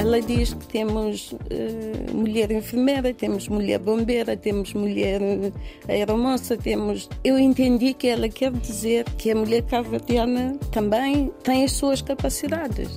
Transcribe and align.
Ela 0.00 0.18
diz 0.22 0.54
que 0.54 0.66
temos 0.66 1.32
uh, 1.32 2.16
mulher 2.16 2.50
enfermeira, 2.50 3.12
temos 3.12 3.46
mulher 3.48 3.78
bombeira, 3.78 4.34
temos 4.34 4.72
mulher 4.72 5.20
uh, 5.20 5.52
aeromoça, 5.86 6.56
temos. 6.56 7.06
Eu 7.22 7.38
entendi 7.38 7.92
que 7.92 8.08
ela 8.08 8.26
quer 8.26 8.50
dizer 8.50 9.04
que 9.18 9.30
a 9.30 9.34
mulher 9.34 9.60
cavadiana 9.64 10.56
também 10.72 11.30
tem 11.42 11.64
as 11.64 11.72
suas 11.72 12.00
capacidades. 12.00 12.88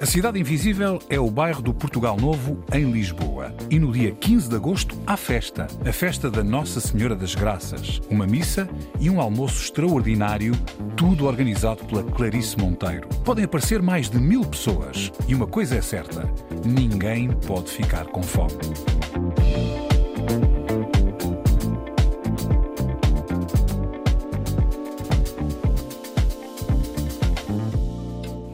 A 0.00 0.06
Cidade 0.06 0.40
Invisível 0.40 0.98
é 1.10 1.20
o 1.20 1.30
bairro 1.30 1.60
do 1.60 1.74
Portugal 1.74 2.16
Novo, 2.16 2.64
em 2.72 2.90
Lisboa. 2.90 3.54
E 3.68 3.78
no 3.78 3.92
dia 3.92 4.12
15 4.12 4.48
de 4.48 4.56
agosto 4.56 4.96
há 5.06 5.14
festa. 5.14 5.66
A 5.84 5.92
festa 5.92 6.30
da 6.30 6.42
Nossa 6.42 6.80
Senhora 6.80 7.14
das 7.14 7.34
Graças. 7.34 8.00
Uma 8.08 8.26
missa 8.26 8.66
e 8.98 9.10
um 9.10 9.20
almoço 9.20 9.62
extraordinário, 9.62 10.54
tudo 10.96 11.26
organizado 11.26 11.84
pela 11.84 12.02
Clarice 12.02 12.56
Monteiro. 12.58 13.08
Podem 13.26 13.44
aparecer 13.44 13.82
mais 13.82 14.08
de 14.08 14.18
mil 14.18 14.42
pessoas. 14.42 15.12
E 15.28 15.34
uma 15.34 15.46
coisa 15.46 15.76
é 15.76 15.82
certa: 15.82 16.22
ninguém 16.64 17.28
pode 17.46 17.70
ficar 17.70 18.06
com 18.06 18.22
fome. 18.22 18.54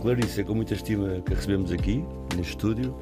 Clarice, 0.07 0.41
é 0.41 0.45
com 0.45 0.55
muita 0.55 0.73
estima 0.73 1.21
que 1.21 1.33
a 1.33 1.35
recebemos 1.35 1.73
aqui, 1.73 2.05
neste 2.37 2.51
estúdio, 2.51 2.95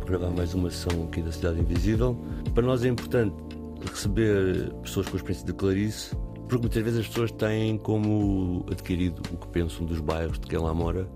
para 0.00 0.16
gravar 0.16 0.30
mais 0.30 0.54
uma 0.54 0.70
sessão 0.70 1.04
aqui 1.04 1.20
da 1.20 1.30
Cidade 1.30 1.60
Invisível. 1.60 2.16
Para 2.54 2.62
nós 2.62 2.82
é 2.82 2.88
importante 2.88 3.36
receber 3.84 4.72
pessoas 4.82 5.06
com 5.06 5.12
a 5.12 5.16
experiência 5.16 5.46
de 5.46 5.52
Clarice, 5.52 6.16
porque 6.48 6.62
muitas 6.62 6.82
vezes 6.82 7.00
as 7.00 7.08
pessoas 7.08 7.30
têm 7.30 7.76
como 7.76 8.64
adquirido 8.72 9.20
o 9.34 9.36
que 9.36 9.48
pensam 9.48 9.84
dos 9.84 10.00
bairros 10.00 10.38
de 10.38 10.46
quem 10.46 10.58
lá 10.58 10.72
mora 10.72 11.06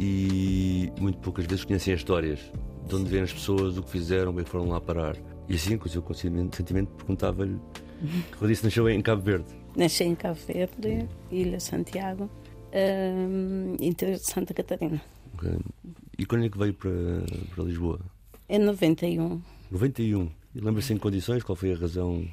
e 0.00 0.90
muito 0.98 1.18
poucas 1.18 1.44
vezes 1.44 1.62
conhecem 1.62 1.92
as 1.92 2.00
histórias, 2.00 2.40
de 2.88 2.94
onde 2.94 3.10
vêm 3.10 3.20
as 3.20 3.34
pessoas, 3.34 3.76
o 3.76 3.82
que 3.82 3.90
fizeram, 3.90 4.32
bem 4.32 4.46
foram 4.46 4.70
lá 4.70 4.80
parar. 4.80 5.14
E 5.46 5.56
assim, 5.56 5.76
com 5.76 5.84
o 5.84 5.90
seu 5.90 6.02
sentimento, 6.14 6.88
perguntava-lhe. 6.96 7.58
Clarice 8.38 8.64
nasceu 8.64 8.88
em 8.88 9.02
Cabo 9.02 9.20
Verde. 9.20 9.44
Nasci 9.76 10.04
em 10.04 10.14
Cabo 10.14 10.38
Verde, 10.46 11.06
Ilha 11.30 11.60
Santiago 11.60 12.30
uh, 12.74 13.76
interior 13.80 14.18
de 14.18 14.26
Santa 14.26 14.52
Catarina. 14.52 15.00
Okay. 15.34 15.56
E 16.18 16.26
quando 16.26 16.44
é 16.44 16.48
que 16.48 16.58
veio 16.58 16.74
para, 16.74 16.90
para 17.54 17.64
Lisboa? 17.64 18.00
Em 18.48 18.58
91. 18.58 19.40
91. 19.70 20.30
E 20.54 20.60
lembra-se 20.60 20.92
em 20.92 20.98
condições? 20.98 21.42
Qual 21.42 21.56
foi 21.56 21.72
a 21.72 21.76
razão? 21.76 22.28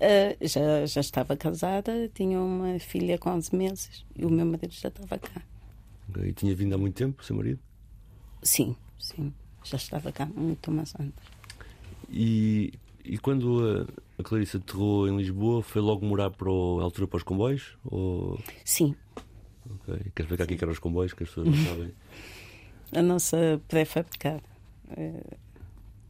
Uh, 0.00 0.46
já, 0.46 0.86
já 0.86 1.00
estava 1.00 1.36
casada, 1.36 2.08
tinha 2.14 2.40
uma 2.40 2.78
filha 2.78 3.18
com 3.18 3.30
11 3.30 3.56
meses 3.56 4.04
e 4.16 4.24
o 4.24 4.30
meu 4.30 4.46
marido 4.46 4.72
já 4.72 4.88
estava 4.88 5.18
cá. 5.18 5.42
Okay. 6.10 6.28
E 6.28 6.32
tinha 6.32 6.54
vindo 6.54 6.74
há 6.74 6.78
muito 6.78 6.94
tempo, 6.94 7.24
seu 7.24 7.36
marido? 7.36 7.58
Sim, 8.42 8.76
sim. 8.98 9.32
Já 9.64 9.76
estava 9.76 10.12
cá 10.12 10.26
muito 10.26 10.70
mais 10.70 10.94
antes. 10.98 11.26
E, 12.08 12.72
e 13.04 13.18
quando 13.18 13.60
a, 13.60 14.20
a 14.20 14.22
Clarice 14.22 14.56
aterrou 14.56 15.08
em 15.08 15.16
Lisboa, 15.16 15.62
foi 15.62 15.82
logo 15.82 16.06
morar 16.06 16.30
para 16.30 16.50
o, 16.50 16.78
a 16.80 16.84
altura 16.84 17.08
para 17.08 17.16
os 17.16 17.22
comboios? 17.24 17.76
Ou... 17.84 18.38
Sim, 18.64 18.94
Ok. 19.74 19.94
Queres 19.94 20.12
explicar 20.18 20.44
aqui 20.44 20.56
que 20.56 20.64
eram 20.64 20.72
os 20.72 20.78
comboios, 20.78 21.12
que 21.12 21.22
as 21.22 21.28
pessoas 21.28 21.48
não 21.48 21.56
sabem? 21.64 21.92
A 22.92 23.02
nossa 23.02 23.60
pré-fabricada. 23.68 24.42
É, 24.96 25.12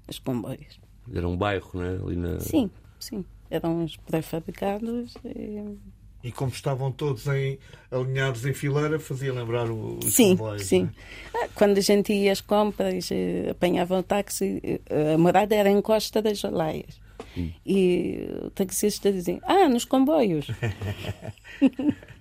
os 0.08 0.18
comboios. 0.18 0.80
Era 1.12 1.26
um 1.28 1.36
bairro, 1.36 1.70
não 1.74 1.82
é? 1.82 1.90
Ali 1.90 2.16
na... 2.16 2.40
Sim, 2.40 2.70
sim. 2.98 3.24
Eram 3.50 3.84
os 3.84 3.96
pré-fabricados. 3.96 5.16
E... 5.24 5.76
e... 6.22 6.32
como 6.32 6.50
estavam 6.50 6.92
todos 6.92 7.26
em, 7.26 7.58
alinhados 7.90 8.44
em 8.44 8.52
fileira, 8.52 8.98
fazia 8.98 9.32
lembrar 9.32 9.70
os 9.70 10.14
sim, 10.14 10.36
comboios. 10.36 10.66
Sim, 10.66 10.90
é? 11.34 11.48
Quando 11.48 11.78
a 11.78 11.80
gente 11.80 12.12
ia 12.12 12.30
às 12.30 12.40
compras, 12.40 13.10
eh, 13.10 13.48
apanhava 13.50 13.98
o 13.98 14.02
táxi, 14.02 14.60
eh, 14.62 15.14
a 15.14 15.18
morada 15.18 15.54
era 15.54 15.70
em 15.70 15.80
Costa 15.80 16.20
das 16.20 16.44
Olaias. 16.44 17.00
Hum. 17.36 17.50
E 17.64 18.28
o 18.44 18.50
taxista 18.50 19.10
dizia: 19.12 19.40
Ah, 19.42 19.68
nos 19.68 19.84
comboios. 19.84 20.46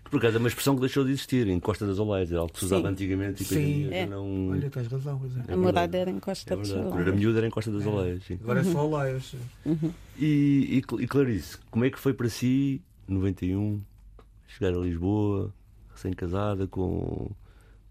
Por 0.09 0.18
acaso 0.18 0.38
é 0.38 0.40
uma 0.40 0.47
expressão 0.47 0.75
que 0.75 0.81
deixou 0.81 1.03
de 1.03 1.12
existir, 1.12 1.47
em 1.47 1.59
Costa 1.59 1.85
das 1.85 2.00
Olaias, 2.00 2.31
é 2.31 2.35
algo 2.35 2.51
que 2.51 2.59
se 2.59 2.66
usava 2.66 2.88
antigamente 2.88 3.44
e 3.44 3.45
sim. 3.45 3.90
É. 3.91 4.06
não. 4.06 4.50
Olha, 4.50 4.69
tens 4.69 4.88
razão. 4.88 5.22
É. 5.47 5.53
A 5.53 5.57
morada 5.57 5.97
era 5.97 6.09
em 6.09 6.19
Costa 6.19 6.53
é 6.53 6.57
das. 6.57 6.72
Quando 6.72 7.00
era 7.00 7.12
miúdo 7.12 7.38
era 7.38 7.47
em 7.47 7.50
Costa 7.50 7.72
das 7.72 7.85
é. 7.85 7.88
Olaias. 7.88 8.23
Sim. 8.23 8.40
Agora 8.41 8.62
é 8.62 8.63
só 8.63 8.88
Olaias. 8.88 9.35
Uhum. 9.66 9.91
E, 10.18 10.25
e, 10.72 11.03
e, 11.03 11.07
Clarice, 11.07 11.57
como 11.69 11.85
é 11.85 11.90
que 11.90 12.00
foi 12.00 12.13
para 12.13 12.29
si, 12.29 12.81
91, 13.07 13.81
chegar 14.47 14.73
a 14.73 14.78
Lisboa, 14.79 15.53
recém-casada, 15.94 16.68
com, 16.68 17.29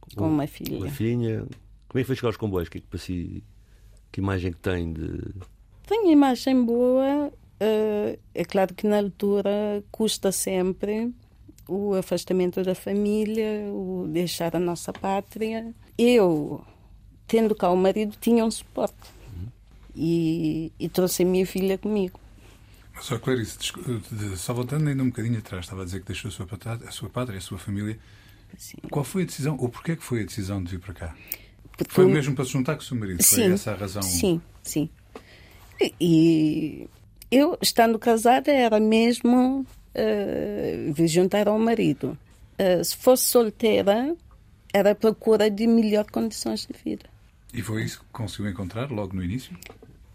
com, 0.01 0.17
com, 0.17 0.29
uma 0.29 0.47
filha. 0.47 0.79
Uma 0.79 0.89
filha. 0.89 1.47
Como 1.89 2.01
é 2.01 2.03
que 2.03 2.05
foi 2.05 2.17
chegar 2.17 2.29
aos 2.29 2.37
comboios? 2.37 2.69
Que, 2.69 2.79
é 2.79 2.81
que 2.81 2.87
para 2.87 2.99
si, 2.99 3.45
que 4.11 4.21
imagem 4.21 4.53
que 4.53 4.59
tem 4.59 4.93
de. 4.93 5.21
Tem 5.87 6.11
imagem 6.11 6.65
boa. 6.65 7.31
Uh, 7.59 8.19
é 8.35 8.45
claro 8.45 8.75
que 8.75 8.87
na 8.87 8.99
altura 8.99 9.83
custa 9.91 10.31
sempre 10.31 11.11
o 11.69 11.95
afastamento 11.95 12.63
da 12.63 12.75
família, 12.75 13.71
o 13.73 14.07
deixar 14.09 14.55
a 14.55 14.61
nossa 14.61 14.93
pátria. 14.93 15.75
Eu, 15.99 16.65
tendo 17.27 17.55
cá 17.55 17.71
o 17.71 17.77
marido, 17.77 18.17
tinha 18.21 18.45
um 18.45 18.51
suporte. 18.51 18.95
Uhum. 19.35 19.49
E, 19.95 20.73
e, 20.79 20.89
trouxe 20.89 21.23
a 21.23 21.27
minha 21.27 21.47
filha 21.47 21.77
comigo. 21.77 22.21
Mas, 22.95 23.11
ó, 23.13 23.19
Clarice, 23.19 23.59
só 24.37 24.55
voltando 24.55 24.89
ainda 24.89 25.03
um 25.03 25.09
bocadinho 25.09 25.39
atrás, 25.39 25.65
estava 25.65 25.83
a 25.83 25.85
dizer 25.85 26.01
que 26.01 26.07
deixou 26.07 26.29
a 26.29 26.33
sua 26.33 26.47
pátria, 26.47 26.89
a 26.89 26.91
sua, 26.91 27.11
pátria, 27.11 27.39
a 27.39 27.43
sua 27.43 27.59
família. 27.59 27.99
Sim. 28.57 28.79
Qual 28.91 29.05
foi 29.05 29.23
a 29.23 29.27
decisão, 29.27 29.57
ou 29.59 29.69
porquê 29.69 29.97
que 29.97 30.03
foi 30.03 30.23
a 30.23 30.25
decisão 30.25 30.63
de 30.63 30.71
vir 30.71 30.81
para 30.81 30.95
cá? 30.95 31.15
Porque 31.77 31.93
foi 31.93 32.07
mesmo 32.07 32.35
para 32.35 32.45
se 32.45 32.53
juntar 32.53 32.75
com 32.75 32.81
o 32.81 32.85
seu 32.85 32.97
marido? 32.97 33.23
Sim, 33.23 33.37
foi 33.37 33.53
essa 33.53 33.73
a 33.73 33.75
razão? 33.75 34.03
Sim, 34.03 34.41
sim. 34.63 34.89
E 36.01 36.89
eu, 37.31 37.59
estando 37.61 37.99
casada, 37.99 38.51
era 38.51 38.81
mesmo 38.81 39.67
uh, 39.97 41.07
juntar 41.07 41.49
ao 41.49 41.59
marido. 41.59 42.17
Uh, 42.59 42.85
se 42.85 42.97
fosse 42.97 43.27
solteira, 43.27 44.15
era 44.73 44.91
a 44.91 44.95
procura 44.95 45.51
de 45.51 45.67
melhor 45.67 46.11
condições 46.11 46.67
de 46.67 46.75
vida. 46.85 47.05
E 47.53 47.63
foi 47.63 47.85
isso 47.85 48.01
que 48.01 48.07
conseguiu 48.13 48.51
encontrar 48.51 48.91
logo 48.91 49.15
no 49.17 49.23
início? 49.23 49.57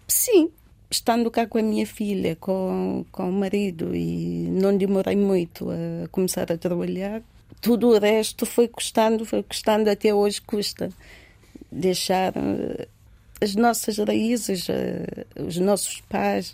Sim, 0.07 0.49
estando 0.89 1.31
cá 1.31 1.47
com 1.47 1.57
a 1.57 1.63
minha 1.63 1.87
filha, 1.87 2.35
com, 2.35 3.05
com 3.11 3.29
o 3.29 3.33
marido, 3.33 3.95
e 3.95 4.47
não 4.51 4.77
demorei 4.77 5.15
muito 5.15 5.69
a 5.71 6.07
começar 6.09 6.51
a 6.51 6.57
trabalhar. 6.57 7.21
Tudo 7.59 7.89
o 7.89 7.99
resto 7.99 8.45
foi 8.45 8.67
custando, 8.67 9.25
foi 9.25 9.41
custando, 9.41 9.89
até 9.89 10.13
hoje 10.13 10.41
custa. 10.41 10.89
Deixar 11.71 12.33
uh, 12.33 12.87
as 13.39 13.55
nossas 13.55 13.97
raízes, 13.97 14.67
os 15.35 15.57
nossos 15.57 16.01
pais, 16.01 16.53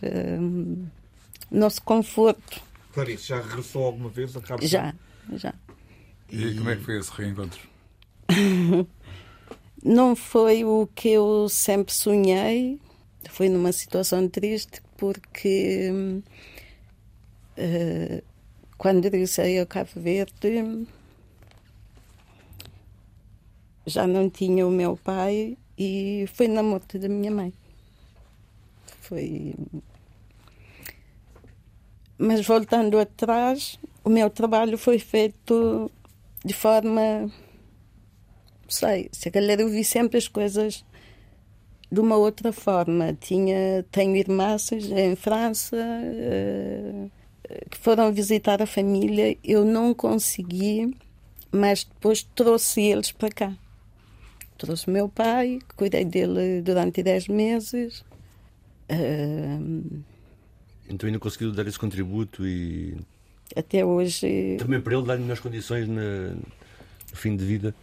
nosso 1.51 1.81
conforto. 1.81 2.61
Clarice, 2.97 3.27
já 3.27 3.39
regressou 3.39 3.85
alguma 3.85 4.09
vez 4.09 4.35
a 4.35 4.41
Cabo 4.41 4.65
Já, 4.65 4.91
já. 5.33 5.53
E, 6.31 6.47
e 6.47 6.57
como 6.57 6.71
é 6.71 6.75
que 6.75 6.81
foi 6.81 6.97
esse 6.97 7.11
reencontro? 7.11 7.61
Não 9.85 10.15
foi 10.15 10.65
o 10.65 10.89
que 10.95 11.09
eu 11.09 11.47
sempre 11.47 11.93
sonhei. 11.93 12.81
Foi 13.29 13.49
numa 13.49 13.71
situação 13.71 14.27
triste 14.27 14.81
porque 14.97 15.91
uh, 17.55 18.23
quando 18.79 19.03
regressei 19.03 19.59
ao 19.59 19.67
Cabo 19.67 19.91
Verde 19.97 20.87
já 23.85 24.07
não 24.07 24.27
tinha 24.27 24.65
o 24.65 24.71
meu 24.71 24.97
pai 24.97 25.55
e 25.77 26.25
foi 26.33 26.47
na 26.47 26.63
morte 26.63 26.97
da 26.97 27.07
minha 27.07 27.29
mãe. 27.29 27.53
Foi 29.01 29.53
mas 32.17 32.45
voltando 32.45 32.99
atrás, 32.99 33.79
o 34.03 34.09
meu 34.09 34.29
trabalho 34.29 34.77
foi 34.77 34.99
feito 34.99 35.91
de 36.43 36.53
forma. 36.53 37.31
Sei, 38.67 39.09
se 39.11 39.29
calhar 39.31 39.59
eu 39.59 39.69
vi 39.69 39.83
sempre 39.83 40.17
as 40.17 40.27
coisas 40.27 40.83
de 41.91 41.99
uma 41.99 42.15
outra 42.15 42.51
forma. 42.51 43.13
Tinha, 43.13 43.85
tenho 43.91 44.15
irmãs 44.15 44.71
em 44.71 45.15
França, 45.15 45.77
uh, 45.77 47.11
que 47.69 47.77
foram 47.77 48.11
visitar 48.11 48.61
a 48.61 48.65
família, 48.65 49.37
eu 49.43 49.63
não 49.63 49.93
consegui, 49.93 50.95
mas 51.51 51.83
depois 51.83 52.23
trouxe 52.35 52.81
eles 52.81 53.11
para 53.11 53.29
cá. 53.29 53.53
Trouxe 54.57 54.89
meu 54.89 55.07
pai, 55.07 55.59
cuidei 55.75 56.03
dele 56.03 56.61
durante 56.61 57.03
10 57.03 57.27
meses. 57.27 58.03
Uh, 58.89 60.03
então 60.89 61.07
ainda 61.07 61.19
conseguiu 61.19 61.51
dar 61.51 61.67
esse 61.67 61.79
contributo 61.79 62.47
e. 62.47 62.97
Até 63.55 63.85
hoje. 63.85 64.57
Também 64.59 64.81
para 64.81 64.95
ele 64.95 65.05
dar 65.05 65.17
melhores 65.17 65.41
condições 65.41 65.87
na, 65.87 66.31
no 66.31 67.15
fim 67.15 67.35
de 67.35 67.45
vida? 67.45 67.73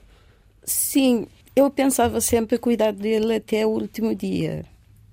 Sim, 0.62 1.26
eu 1.56 1.70
pensava 1.70 2.20
sempre 2.20 2.58
cuidar 2.58 2.92
dele 2.92 3.36
até 3.36 3.66
o 3.66 3.70
último 3.70 4.14
dia. 4.14 4.64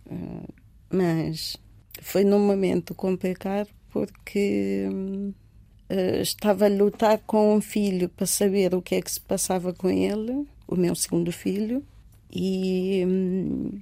Uh, 0.05 0.47
mas 0.91 1.57
foi 2.01 2.23
num 2.23 2.39
momento 2.39 2.93
complicado 2.93 3.69
porque 3.91 4.87
uh, 4.89 6.21
estava 6.21 6.65
a 6.65 6.69
lutar 6.69 7.19
com 7.19 7.55
um 7.55 7.61
filho 7.61 8.09
para 8.09 8.25
saber 8.25 8.73
o 8.73 8.81
que 8.81 8.95
é 8.95 9.01
que 9.01 9.11
se 9.11 9.19
passava 9.19 9.73
com 9.73 9.89
ele, 9.89 10.45
o 10.67 10.75
meu 10.75 10.95
segundo 10.95 11.31
filho, 11.31 11.83
e, 12.31 13.03
um, 13.05 13.79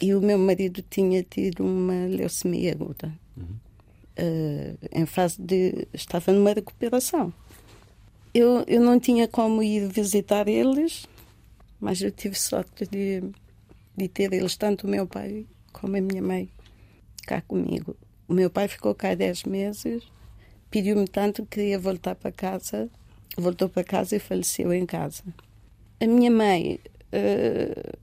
e 0.00 0.14
o 0.14 0.20
meu 0.20 0.38
marido 0.38 0.82
tinha 0.88 1.22
tido 1.22 1.64
uma 1.64 2.06
leucemia 2.06 2.72
aguda. 2.72 3.12
Uh, 4.18 4.76
em 4.92 5.06
fase 5.06 5.40
de. 5.40 5.88
estava 5.92 6.32
numa 6.32 6.52
recuperação. 6.52 7.32
Eu, 8.32 8.64
eu 8.66 8.80
não 8.80 9.00
tinha 9.00 9.26
como 9.26 9.62
ir 9.62 9.88
visitar 9.88 10.46
eles, 10.46 11.06
mas 11.80 12.00
eu 12.00 12.10
tive 12.10 12.38
sorte 12.38 12.86
de, 12.86 13.22
de 13.96 14.08
ter 14.08 14.32
eles, 14.32 14.56
tanto 14.56 14.86
o 14.86 14.90
meu 14.90 15.06
pai 15.06 15.46
como 15.72 15.96
a 15.96 16.00
minha 16.00 16.22
mãe, 16.22 16.48
cá 17.26 17.40
comigo. 17.40 17.96
O 18.28 18.34
meu 18.34 18.48
pai 18.48 18.68
ficou 18.68 18.94
cá 18.94 19.14
10 19.14 19.44
meses, 19.44 20.04
pediu-me 20.70 21.08
tanto 21.08 21.42
que 21.44 21.56
queria 21.56 21.78
voltar 21.78 22.14
para 22.14 22.30
casa, 22.30 22.88
voltou 23.36 23.68
para 23.68 23.82
casa 23.82 24.14
e 24.14 24.20
faleceu 24.20 24.72
em 24.72 24.86
casa. 24.86 25.24
A 25.98 26.06
minha 26.06 26.30
mãe, 26.30 26.78
uh, 27.12 27.98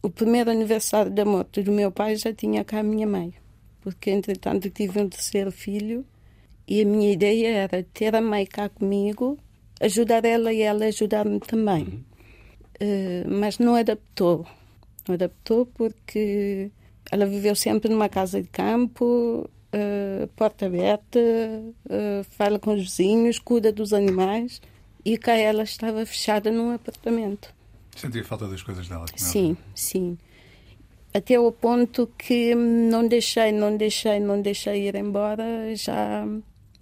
o 0.00 0.10
primeiro 0.10 0.50
aniversário 0.50 1.10
da 1.10 1.24
morte 1.24 1.62
do 1.62 1.72
meu 1.72 1.90
pai 1.90 2.14
já 2.16 2.32
tinha 2.32 2.64
cá 2.64 2.80
a 2.80 2.82
minha 2.84 3.06
mãe, 3.06 3.34
porque 3.82 4.10
entretanto 4.10 4.70
tive 4.70 5.00
um 5.00 5.08
terceiro 5.08 5.50
filho 5.50 6.04
e 6.66 6.80
a 6.80 6.84
minha 6.84 7.12
ideia 7.12 7.48
era 7.48 7.82
ter 7.82 8.14
a 8.14 8.20
mãe 8.20 8.46
cá 8.46 8.68
comigo, 8.68 9.38
ajudar 9.80 10.24
ela 10.24 10.52
e 10.52 10.62
ela 10.62 10.86
ajudar-me 10.86 11.40
também. 11.40 12.04
Uh, 12.80 13.28
mas 13.28 13.58
não 13.58 13.74
adaptou. 13.74 14.46
Não 15.06 15.14
adaptou 15.14 15.66
porque 15.66 16.70
ela 17.10 17.26
viveu 17.26 17.54
sempre 17.54 17.90
numa 17.90 18.08
casa 18.08 18.40
de 18.40 18.48
campo, 18.48 19.48
uh, 19.74 20.26
porta 20.36 20.66
aberta, 20.66 21.18
uh, 21.18 22.24
fala 22.30 22.58
com 22.58 22.74
os 22.74 22.82
vizinhos, 22.82 23.38
cuida 23.38 23.72
dos 23.72 23.92
animais 23.92 24.60
e 25.04 25.18
cá 25.18 25.34
ela 25.34 25.64
estava 25.64 26.06
fechada 26.06 26.50
num 26.50 26.72
apartamento. 26.72 27.52
Sentia 27.96 28.24
falta 28.24 28.48
das 28.48 28.62
coisas 28.62 28.88
dela? 28.88 29.04
Sim, 29.16 29.56
sim. 29.74 30.16
Até 31.14 31.38
o 31.38 31.52
ponto 31.52 32.06
que 32.16 32.54
não 32.54 33.06
deixei, 33.06 33.52
não 33.52 33.76
deixei, 33.76 34.18
não 34.18 34.40
deixei 34.40 34.88
ir 34.88 34.94
embora, 34.94 35.74
já 35.76 36.24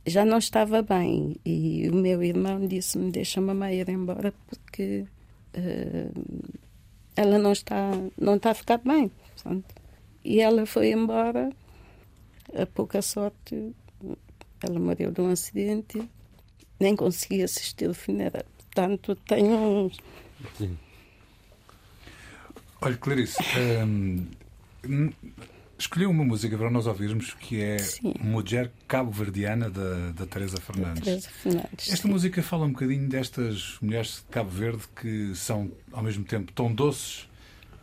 já 0.06 0.24
não 0.24 0.38
estava 0.38 0.82
bem. 0.82 1.36
E 1.44 1.88
o 1.88 1.94
meu 1.94 2.22
irmão 2.22 2.66
disse-me: 2.66 3.10
Deixa 3.10 3.40
a 3.40 3.42
mamãe 3.42 3.80
ir 3.80 3.88
embora 3.88 4.32
porque 4.48 5.04
uh, 5.56 6.50
ela 7.16 7.38
não 7.38 7.52
está, 7.52 7.90
não 8.18 8.36
está 8.36 8.50
a 8.50 8.54
ficar 8.54 8.78
bem. 8.78 9.10
Portanto. 9.34 9.74
E 10.24 10.40
ela 10.40 10.66
foi 10.66 10.92
embora 10.92 11.50
a 12.54 12.66
pouca 12.66 13.00
sorte, 13.00 13.74
ela 14.62 14.78
morreu 14.78 15.10
de 15.10 15.20
um 15.20 15.30
acidente, 15.30 16.02
nem 16.78 16.94
consegui 16.94 17.42
assistir 17.42 17.88
o 17.88 17.94
funeral. 17.94 18.44
Portanto, 18.58 19.16
tenho. 19.26 19.90
Sim. 20.56 20.76
Olha, 22.82 22.96
Clarice, 22.96 23.36
hum, 23.86 24.26
escolheu 25.78 26.10
uma 26.10 26.24
música 26.24 26.56
para 26.56 26.70
nós 26.70 26.86
ouvirmos 26.86 27.34
que 27.34 27.60
é 27.60 27.78
Sim. 27.78 28.14
Mulher 28.20 28.70
Cabo-Verdiana 28.88 29.68
da, 29.68 30.12
da 30.12 30.26
Teresa 30.26 30.58
Fernandes. 30.58 31.02
Teresa 31.02 31.28
Fernandes. 31.28 31.92
Esta 31.92 32.06
sim. 32.06 32.08
música 32.08 32.42
fala 32.42 32.64
um 32.64 32.72
bocadinho 32.72 33.08
destas 33.08 33.76
mulheres 33.82 34.16
de 34.16 34.22
Cabo 34.30 34.50
Verde 34.50 34.84
que 34.96 35.34
são 35.34 35.70
ao 35.92 36.02
mesmo 36.02 36.24
tempo 36.24 36.52
tão 36.52 36.72
doces, 36.72 37.28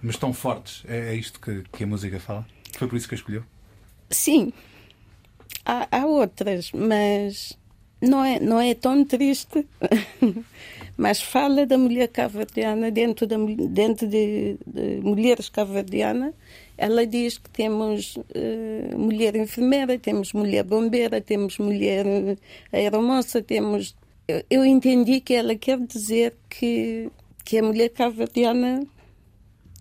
mas 0.02 0.18
tão 0.18 0.34
fortes. 0.34 0.84
É, 0.88 1.14
é 1.14 1.16
isto 1.16 1.40
que, 1.40 1.64
que 1.72 1.84
a 1.84 1.88
música 1.88 2.20
fala? 2.20 2.46
Foi 2.74 2.88
por 2.88 2.96
isso 2.96 3.08
que 3.08 3.16
a 3.16 3.18
escolheu? 3.18 3.44
Sim, 4.10 4.52
há, 5.66 5.88
há 5.92 6.06
outras, 6.06 6.72
mas 6.72 7.58
não 8.02 8.24
é, 8.24 8.40
não 8.40 8.60
é 8.60 8.74
tão 8.74 9.04
triste. 9.06 9.66
mas 10.98 11.22
fala 11.22 11.66
da 11.66 11.78
mulher 11.78 12.08
cabo-verdiana 12.08 12.90
dentro, 12.90 13.28
da, 13.28 13.38
dentro 13.70 14.08
de, 14.08 14.58
de 14.66 15.00
mulheres 15.02 15.48
cabo-verdianas. 15.48 16.34
Ela 16.76 17.06
diz 17.06 17.38
que 17.38 17.50
temos 17.52 18.18
uh, 18.18 18.98
mulher 18.98 19.36
enfermeira, 19.36 19.98
temos 20.00 20.34
mulher 20.34 20.64
bombeira, 20.64 21.22
temos 21.22 21.60
mulher 21.60 22.06
aeromoça, 22.74 23.42
temos... 23.42 23.96
Eu, 24.28 24.44
eu 24.50 24.66
entendi 24.66 25.22
que 25.22 25.36
ela 25.36 25.56
quer 25.56 25.80
dizer 25.80 26.36
que, 26.50 27.10
que 27.46 27.60
a 27.60 27.64
mulher 27.64 27.90
cabo-verdiana 27.90 28.86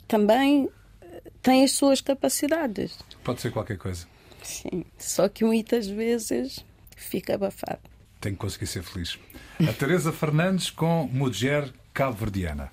também 0.06 0.68
tem 1.42 1.64
as 1.64 1.72
suas 1.72 2.00
capacidades. 2.00 2.98
Pode 3.24 3.40
ser 3.40 3.50
qualquer 3.50 3.78
coisa. 3.78 4.06
Sim, 4.42 4.84
só 4.98 5.28
que 5.28 5.44
muitas 5.44 5.86
vezes 5.86 6.64
fica 6.94 7.34
abafado. 7.34 7.95
Tem 8.20 8.32
que 8.32 8.38
conseguir 8.38 8.66
ser 8.66 8.82
feliz. 8.82 9.18
A 9.68 9.72
Teresa 9.72 10.12
Fernandes 10.12 10.70
com 10.70 11.08
Mulher 11.12 11.72
Cabo-Verdiana. 11.92 12.70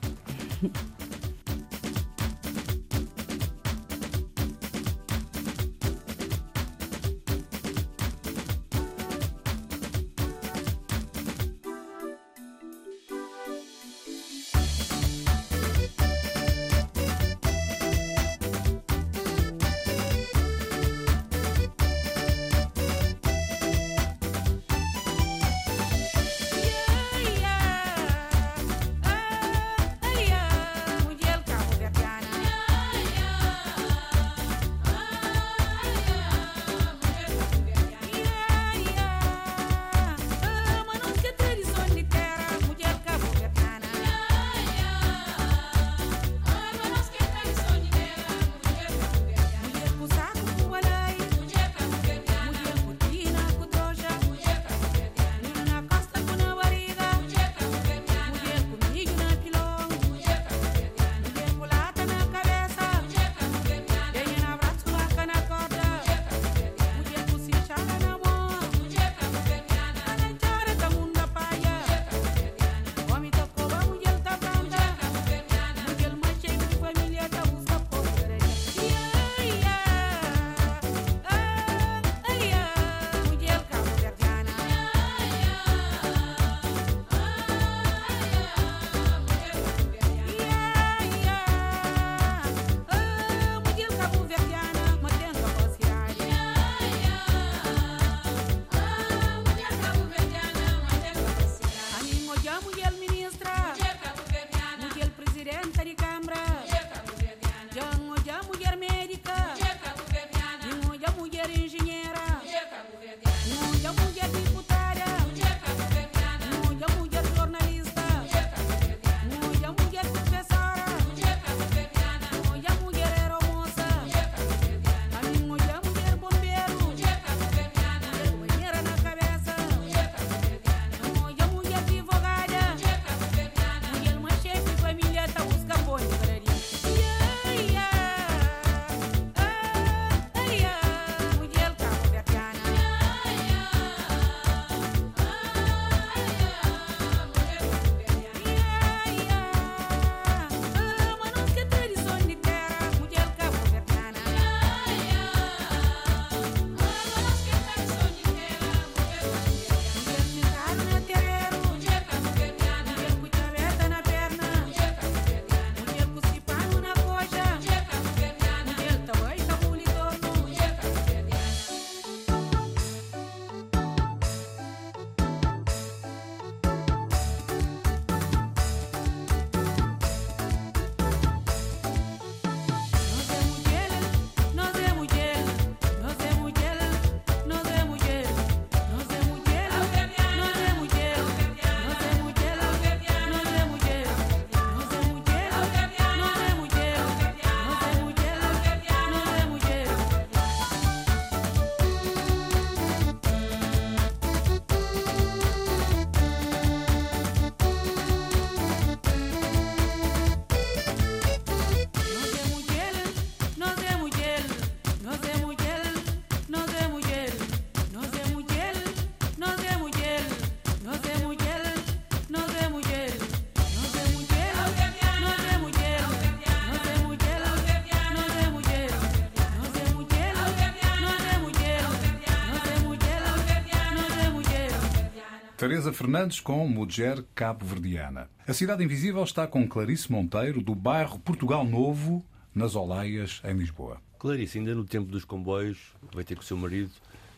Teresa 235.63 235.93
Fernandes 235.93 236.41
com 236.41 236.67
Mulher 236.67 237.23
Cabo-Verdiana. 237.33 238.29
A 238.45 238.51
Cidade 238.51 238.83
Invisível 238.83 239.23
está 239.23 239.47
com 239.47 239.65
Clarice 239.65 240.11
Monteiro, 240.11 240.61
do 240.61 240.75
bairro 240.75 241.17
Portugal 241.19 241.63
Novo, 241.63 242.21
nas 242.53 242.75
Olaias, 242.75 243.41
em 243.45 243.53
Lisboa. 243.53 244.01
Clarice, 244.19 244.57
ainda 244.57 244.75
no 244.75 244.83
tempo 244.83 245.09
dos 245.09 245.23
comboios, 245.23 245.77
vai 246.13 246.25
ter 246.25 246.35
com 246.35 246.41
o 246.41 246.43
seu 246.43 246.57
marido. 246.57 246.91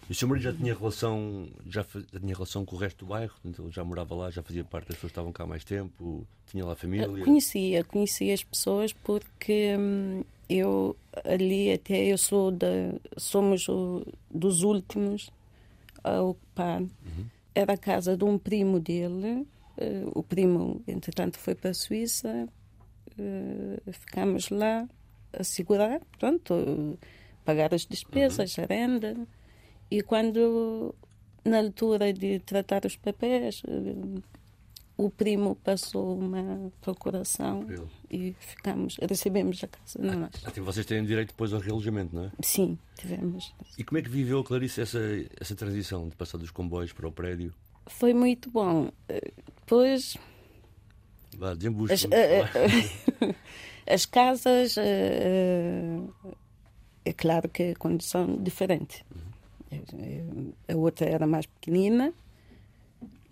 E 0.09 0.11
o 0.11 0.15
seu 0.15 0.27
marido 0.27 0.41
já 0.41 0.53
tinha 0.53 0.73
relação, 0.73 1.47
já, 1.69 1.85
já 2.11 2.19
tinha 2.19 2.33
relação 2.33 2.65
com 2.65 2.75
o 2.75 2.79
resto 2.79 3.05
do 3.05 3.09
bairro, 3.09 3.35
então 3.45 3.65
ele 3.65 3.71
já 3.71 3.83
morava 3.83 4.15
lá, 4.15 4.31
já 4.31 4.41
fazia 4.41 4.63
parte 4.63 4.87
das 4.87 4.95
pessoas 4.95 5.11
que 5.11 5.19
estavam 5.19 5.31
cá 5.31 5.43
há 5.43 5.47
mais 5.47 5.63
tempo, 5.63 6.25
tinha 6.47 6.65
lá 6.65 6.75
família. 6.75 7.23
Conhecia, 7.23 7.83
conhecia 7.83 8.33
as 8.33 8.43
pessoas 8.43 8.91
porque 8.91 9.75
hum, 9.77 10.23
eu 10.49 10.95
ali 11.23 11.71
até 11.71 12.03
eu 12.05 12.17
sou 12.17 12.49
da 12.49 12.67
somos 13.17 13.69
o, 13.69 14.03
dos 14.31 14.63
últimos 14.63 15.29
a 16.03 16.23
ocupar. 16.23 16.81
Uhum. 16.81 17.34
Era 17.55 17.73
a 17.73 17.77
casa 17.77 18.17
de 18.17 18.25
um 18.25 18.37
primo 18.37 18.79
dele. 18.79 19.47
Uh, 19.77 20.11
o 20.13 20.21
primo, 20.21 20.83
entretanto, 20.87 21.39
foi 21.39 21.55
para 21.55 21.71
a 21.71 21.73
Suíça. 21.73 22.47
Uh, 23.17 23.91
ficámos 23.93 24.49
lá 24.49 24.87
a 25.31 25.43
segurar, 25.43 26.01
pronto, 26.19 26.99
pagar 27.45 27.73
as 27.73 27.85
despesas, 27.85 28.57
uhum. 28.57 28.63
a 28.63 28.67
renda. 28.67 29.27
E 29.89 30.01
quando, 30.01 30.93
na 31.43 31.59
altura 31.59 32.11
de 32.11 32.39
tratar 32.39 32.85
os 32.85 32.97
papéis, 32.97 33.63
uh, 33.63 34.21
o 34.97 35.09
primo 35.09 35.55
passou 35.55 36.17
uma 36.17 36.71
procuração 36.81 37.67
e 38.09 38.33
ficamos, 38.39 38.97
recebemos 39.01 39.63
a 39.63 39.67
casa. 39.67 39.99
Não, 39.99 40.23
ah, 40.23 40.29
Até 40.45 40.61
vocês 40.61 40.85
têm 40.85 41.03
direito 41.03 41.29
depois 41.29 41.53
ao 41.53 41.59
realojamento, 41.59 42.15
não 42.15 42.25
é? 42.25 42.31
Sim, 42.41 42.77
tivemos. 42.97 43.53
E 43.77 43.83
como 43.83 43.97
é 43.97 44.01
que 44.01 44.09
viveu, 44.09 44.43
Clarice, 44.43 44.81
essa, 44.81 44.99
essa 45.39 45.55
transição 45.55 46.07
de 46.07 46.15
passar 46.15 46.37
dos 46.37 46.51
comboios 46.51 46.93
para 46.93 47.07
o 47.07 47.11
prédio? 47.11 47.53
Foi 47.87 48.13
muito 48.13 48.49
bom. 48.49 48.89
Depois. 49.59 50.17
Vá, 51.37 51.53
desembuste. 51.53 51.93
As, 51.93 52.03
uh, 52.03 53.35
as 53.87 54.05
casas. 54.05 54.77
Uh, 54.77 56.35
é 57.03 57.13
claro 57.13 57.47
que 57.49 57.71
a 57.71 57.75
condição 57.75 58.35
diferente. 58.41 59.05
Uhum. 59.71 60.53
A 60.67 60.75
outra 60.75 61.07
era 61.07 61.27
mais 61.27 61.45
pequenina, 61.45 62.13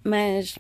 mas 0.04 0.60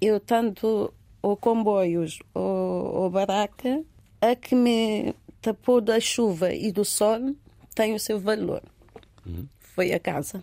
eu 0.00 0.20
tanto 0.20 0.92
ou 1.22 1.36
comboios 1.36 2.18
ou, 2.34 3.02
ou 3.02 3.10
baraca, 3.10 3.82
a 4.20 4.34
que 4.34 4.54
me 4.54 5.14
tapou 5.40 5.80
da 5.80 6.00
chuva 6.00 6.52
e 6.52 6.72
do 6.72 6.84
sol 6.84 7.34
tem 7.74 7.94
o 7.94 7.98
seu 7.98 8.18
valor. 8.18 8.62
Uhum. 9.26 9.46
Foi 9.58 9.92
a 9.92 10.00
casa 10.00 10.42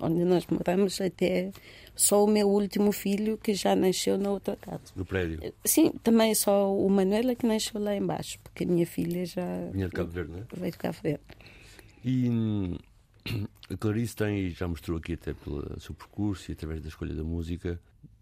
onde 0.00 0.24
nós 0.24 0.46
moramos 0.46 1.00
até 1.00 1.50
só 1.94 2.24
o 2.24 2.28
meu 2.28 2.48
último 2.48 2.92
filho 2.92 3.36
que 3.36 3.54
já 3.54 3.74
nasceu 3.74 4.16
na 4.16 4.30
outra 4.30 4.56
casa. 4.56 4.84
No 4.94 5.04
prédio? 5.04 5.40
Sim, 5.64 5.92
também 6.02 6.34
só 6.34 6.74
o 6.74 6.88
Manuela 6.88 7.34
que 7.34 7.46
nasceu 7.46 7.80
lá 7.80 7.94
embaixo, 7.96 8.38
porque 8.42 8.64
a 8.64 8.66
minha 8.66 8.86
filha 8.86 9.26
já... 9.26 9.44
Vinha 9.72 9.88
de 9.88 9.94
Cabo 9.94 10.10
Verde, 10.10 10.32
não 10.32 10.38
é? 10.38 10.44
Veio 10.54 10.72
de 10.72 10.78
Cabo 10.78 10.98
Verde. 11.02 11.24
E 12.04 12.30
hum, 12.30 12.78
a 13.68 13.76
Clarice 13.76 14.14
tem, 14.14 14.50
já 14.50 14.68
mostrou 14.68 14.98
aqui 14.98 15.14
até 15.14 15.34
pelo 15.34 15.80
seu 15.80 15.94
percurso 15.94 16.50
e 16.50 16.52
através 16.52 16.80
da 16.80 16.88
escolha 16.88 17.14
da 17.14 17.24
música, 17.24 17.80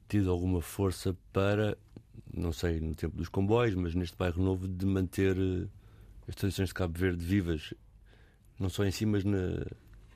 tido 0.08 0.30
alguma 0.30 0.60
força 0.60 1.16
para, 1.32 1.76
não 2.32 2.52
sei, 2.52 2.80
no 2.80 2.94
tempo 2.94 3.16
dos 3.16 3.28
comboios, 3.28 3.74
mas 3.74 3.94
neste 3.94 4.16
bairro 4.16 4.42
novo, 4.42 4.68
de 4.68 4.86
manter 4.86 5.36
eh, 5.36 5.66
as 6.28 6.34
tradições 6.34 6.68
de 6.68 6.74
Cabo 6.74 6.98
Verde 6.98 7.24
vivas, 7.24 7.74
não 8.58 8.68
só 8.68 8.84
em 8.84 8.90
si, 8.90 9.04
mas 9.04 9.24
na, 9.24 9.66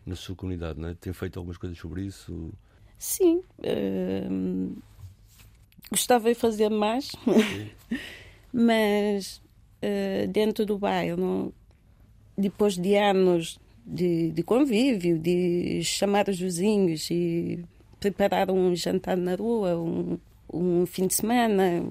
na 0.07 0.17
sua 0.17 0.35
comunidade, 0.35 0.81
não 0.81 0.89
é? 0.89 0.95
Tem 0.95 1.13
feito 1.13 1.39
algumas 1.39 1.57
coisas 1.57 1.79
sobre 1.79 2.03
isso? 2.03 2.53
Sim. 2.99 3.43
Uh, 3.59 4.77
gostava 5.91 6.29
de 6.29 6.35
fazer 6.35 6.69
mais, 6.69 7.13
mas 8.53 9.43
uh, 9.83 10.29
dentro 10.29 10.65
do 10.65 10.79
bairro, 10.79 11.53
depois 12.37 12.77
de 12.77 12.97
anos 12.97 13.59
de, 13.85 14.31
de 14.31 14.43
convívio, 14.43 15.19
de 15.19 15.83
chamar 15.83 16.29
os 16.29 16.39
vizinhos 16.39 17.11
e 17.11 17.65
preparar 18.01 18.51
um 18.51 18.75
jantar 18.75 19.17
na 19.17 19.35
rua, 19.35 19.77
um, 19.77 20.19
um 20.53 20.87
fim 20.87 21.07
de 21.07 21.15
semana 21.15 21.85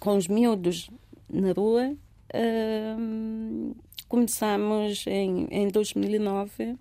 com 0.00 0.16
os 0.16 0.26
miúdos 0.26 0.90
na 1.28 1.52
rua. 1.52 1.94
Uh, 2.34 3.76
começamos 4.08 5.06
em, 5.06 5.46
em 5.50 5.68
2009 5.68 6.76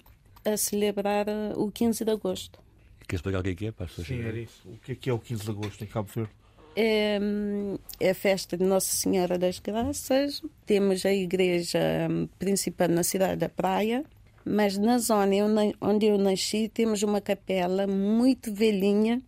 a 0.46 0.58
celebrar 0.58 1.28
o 1.56 1.70
15 1.72 2.06
de 2.06 2.12
agosto. 2.12 2.60
Queres 3.08 3.20
explicar 3.20 3.40
o 3.40 3.44
que 3.44 3.50
é 3.50 3.56
que 3.56 3.66
é? 3.68 3.72
Para 3.72 3.88
Sim, 3.88 4.22
era 4.22 4.40
isso. 4.40 4.68
O 4.68 4.78
que 4.78 4.92
é 4.94 4.96
que 4.96 5.10
é 5.10 5.14
o 5.14 5.20
15 5.20 5.44
de 5.44 5.50
agosto 5.50 5.84
em 5.84 5.88
Cabo 5.88 6.10
Verde? 6.14 6.32
É, 6.76 7.20
é 8.00 8.10
a 8.12 8.16
festa 8.16 8.56
de 8.56 8.64
Nossa 8.64 8.96
Senhora 8.96 9.38
das 9.38 9.60
Graças. 9.60 10.44
Temos 10.66 11.06
a 11.06 11.14
igreja 11.14 11.80
principal 12.38 12.88
na 12.88 13.04
cidade 13.04 13.38
da 13.38 13.50
Praia, 13.50 14.04
mas 14.48 14.78
na 14.78 14.98
zona 14.98 15.36
onde 15.82 16.06
eu 16.06 16.18
nasci 16.18 16.70
temos 16.70 17.04
uma 17.04 17.22
capela 17.22 17.86
muito 17.86 18.54
velhinha 18.54 19.22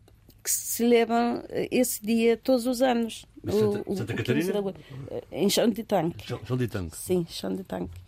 que 0.44 0.50
se 0.50 0.78
celebra 0.78 1.44
eh, 1.50 1.68
esse 1.72 2.02
dia 2.02 2.38
todos 2.38 2.66
os 2.66 2.82
anos. 2.82 3.26
Santa, 3.46 3.84
o, 3.86 3.96
Santa 3.96 4.14
o 4.14 4.18
Catarina? 4.18 4.54
Em 5.32 5.50
chão 5.50 5.70
de 5.70 5.84
tanque. 5.84 6.28
Chão 6.28 6.58
de 6.58 6.68
tanque. 6.68 6.98
Sim, 6.98 7.26
chão 7.30 7.56
de 7.56 7.64
tanque. 7.64 8.00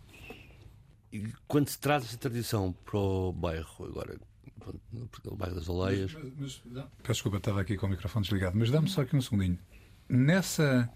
E 1.12 1.28
quando 1.48 1.68
se 1.68 1.78
traz 1.78 2.06
essa 2.06 2.18
tradição 2.18 2.74
para 2.86 2.98
o 2.98 3.34
bairro, 3.34 3.86
agora, 3.86 4.18
o 5.26 5.36
bairro 5.36 5.56
das 5.56 5.68
Oleias. 5.68 6.14
Mas, 6.14 6.62
mas, 6.66 6.86
peço 7.04 7.14
desculpa, 7.14 7.38
estava 7.38 7.62
aqui 7.62 7.76
com 7.76 7.86
o 7.86 7.90
microfone 7.90 8.24
desligado, 8.24 8.58
mas 8.58 8.72
dá-me 8.72 8.88
só 8.88 9.02
aqui 9.02 9.16
um 9.16 9.22
segundinho. 9.22 9.60
Nessa, 10.08 10.90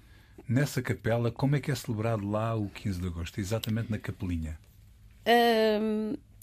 nessa 0.48 0.82
capela, 0.82 1.32
como 1.32 1.58
é 1.58 1.60
que 1.60 1.70
é 1.70 1.76
celebrado 1.76 2.28
lá 2.30 2.56
o 2.56 2.70
15 2.70 3.02
de 3.02 3.08
agosto? 3.08 3.40
Exatamente 3.40 3.92
na 3.92 4.00
capelinha? 4.00 4.58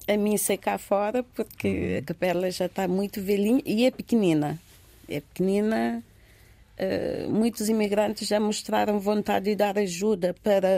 A 0.09 0.17
missa 0.17 0.57
cá 0.57 0.79
fora, 0.79 1.23
porque 1.23 1.69
uhum. 1.69 1.99
a 1.99 2.03
capela 2.03 2.51
já 2.51 2.67
está 2.67 2.89
muito 2.89 3.23
velhinha 3.23 3.63
e 3.65 3.85
é 3.85 3.91
pequenina. 3.91 4.59
É 5.09 5.21
pequenina. 5.21 6.03
Uh, 6.73 7.31
muitos 7.31 7.69
imigrantes 7.69 8.27
já 8.27 8.41
mostraram 8.41 8.99
vontade 8.99 9.45
de 9.45 9.55
dar 9.55 9.79
ajuda 9.79 10.35
para 10.43 10.69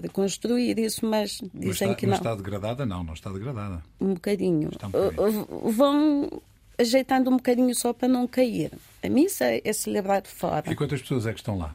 reconstruir 0.00 0.78
isso, 0.78 1.04
mas 1.04 1.42
dizem 1.52 1.68
mas 1.68 1.80
está, 1.80 1.94
que 1.94 2.06
não. 2.06 2.10
Mas 2.12 2.20
está 2.20 2.34
degradada? 2.34 2.86
Não, 2.86 3.04
não 3.04 3.12
está 3.12 3.30
degradada. 3.30 3.82
Um 4.00 4.14
bocadinho. 4.14 4.70
Um 4.82 4.90
bocadinho. 4.90 5.42
Uh, 5.42 5.70
vão 5.70 6.42
ajeitando 6.78 7.30
um 7.30 7.36
bocadinho 7.36 7.74
só 7.74 7.92
para 7.92 8.08
não 8.08 8.26
cair. 8.26 8.72
A 9.02 9.08
missa 9.08 9.44
é 9.62 9.72
celebrada 9.72 10.28
fora. 10.28 10.72
E 10.72 10.74
quantas 10.74 11.02
pessoas 11.02 11.26
é 11.26 11.32
que 11.32 11.40
estão 11.40 11.58
lá? 11.58 11.74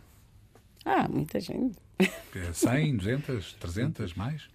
Ah, 0.84 1.08
muita 1.08 1.40
gente. 1.40 1.78
100, 2.54 2.98
200, 2.98 3.54
300, 3.54 4.14
mais? 4.16 4.48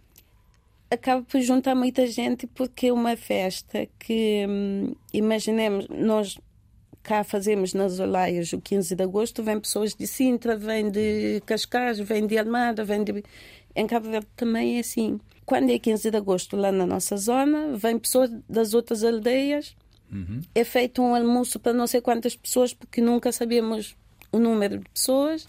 Acaba 0.95 1.23
por 1.23 1.41
juntar 1.41 1.75
muita 1.75 2.07
gente 2.07 2.47
porque 2.47 2.89
é 2.89 2.93
uma 2.93 3.17
festa 3.17 3.87
que, 3.99 4.47
hum, 4.49 4.95
imaginemos, 5.13 5.87
nós 5.89 6.39
cá 7.03 7.23
fazemos 7.23 7.75
nas 7.75 8.01
Olaias 8.01 8.53
o 8.53 8.61
15 8.61 8.97
de 8.97 9.03
agosto, 9.03 9.43
vêm 9.43 9.61
pessoas 9.61 9.95
de 9.95 10.07
Sintra, 10.07 10.57
vêm 10.57 10.91
de 10.91 11.43
Cascais, 11.45 11.99
vêm 12.01 12.27
de 12.27 12.39
Almada, 12.39 12.85
vêm 12.85 13.05
de... 13.05 13.23
Em 13.77 13.87
Cabo 13.87 14.09
Verde 14.09 14.27
também 14.35 14.77
é 14.77 14.81
assim. 14.81 15.21
Quando 15.45 15.71
é 15.71 15.79
15 15.79 16.11
de 16.11 16.17
agosto 16.17 16.57
lá 16.57 16.73
na 16.73 16.87
nossa 16.87 17.17
zona, 17.17 17.77
vêm 17.77 17.99
pessoas 17.99 18.31
das 18.49 18.73
outras 18.73 19.05
aldeias, 19.05 19.77
uhum. 20.11 20.41
é 20.55 20.65
feito 20.65 21.03
um 21.03 21.15
almoço 21.15 21.61
para 21.61 21.73
não 21.73 21.87
sei 21.87 22.01
quantas 22.01 22.35
pessoas, 22.35 22.73
porque 22.73 23.03
nunca 23.03 23.31
sabemos 23.33 23.95
o 24.33 24.39
número 24.39 24.79
de 24.79 24.89
pessoas, 24.89 25.47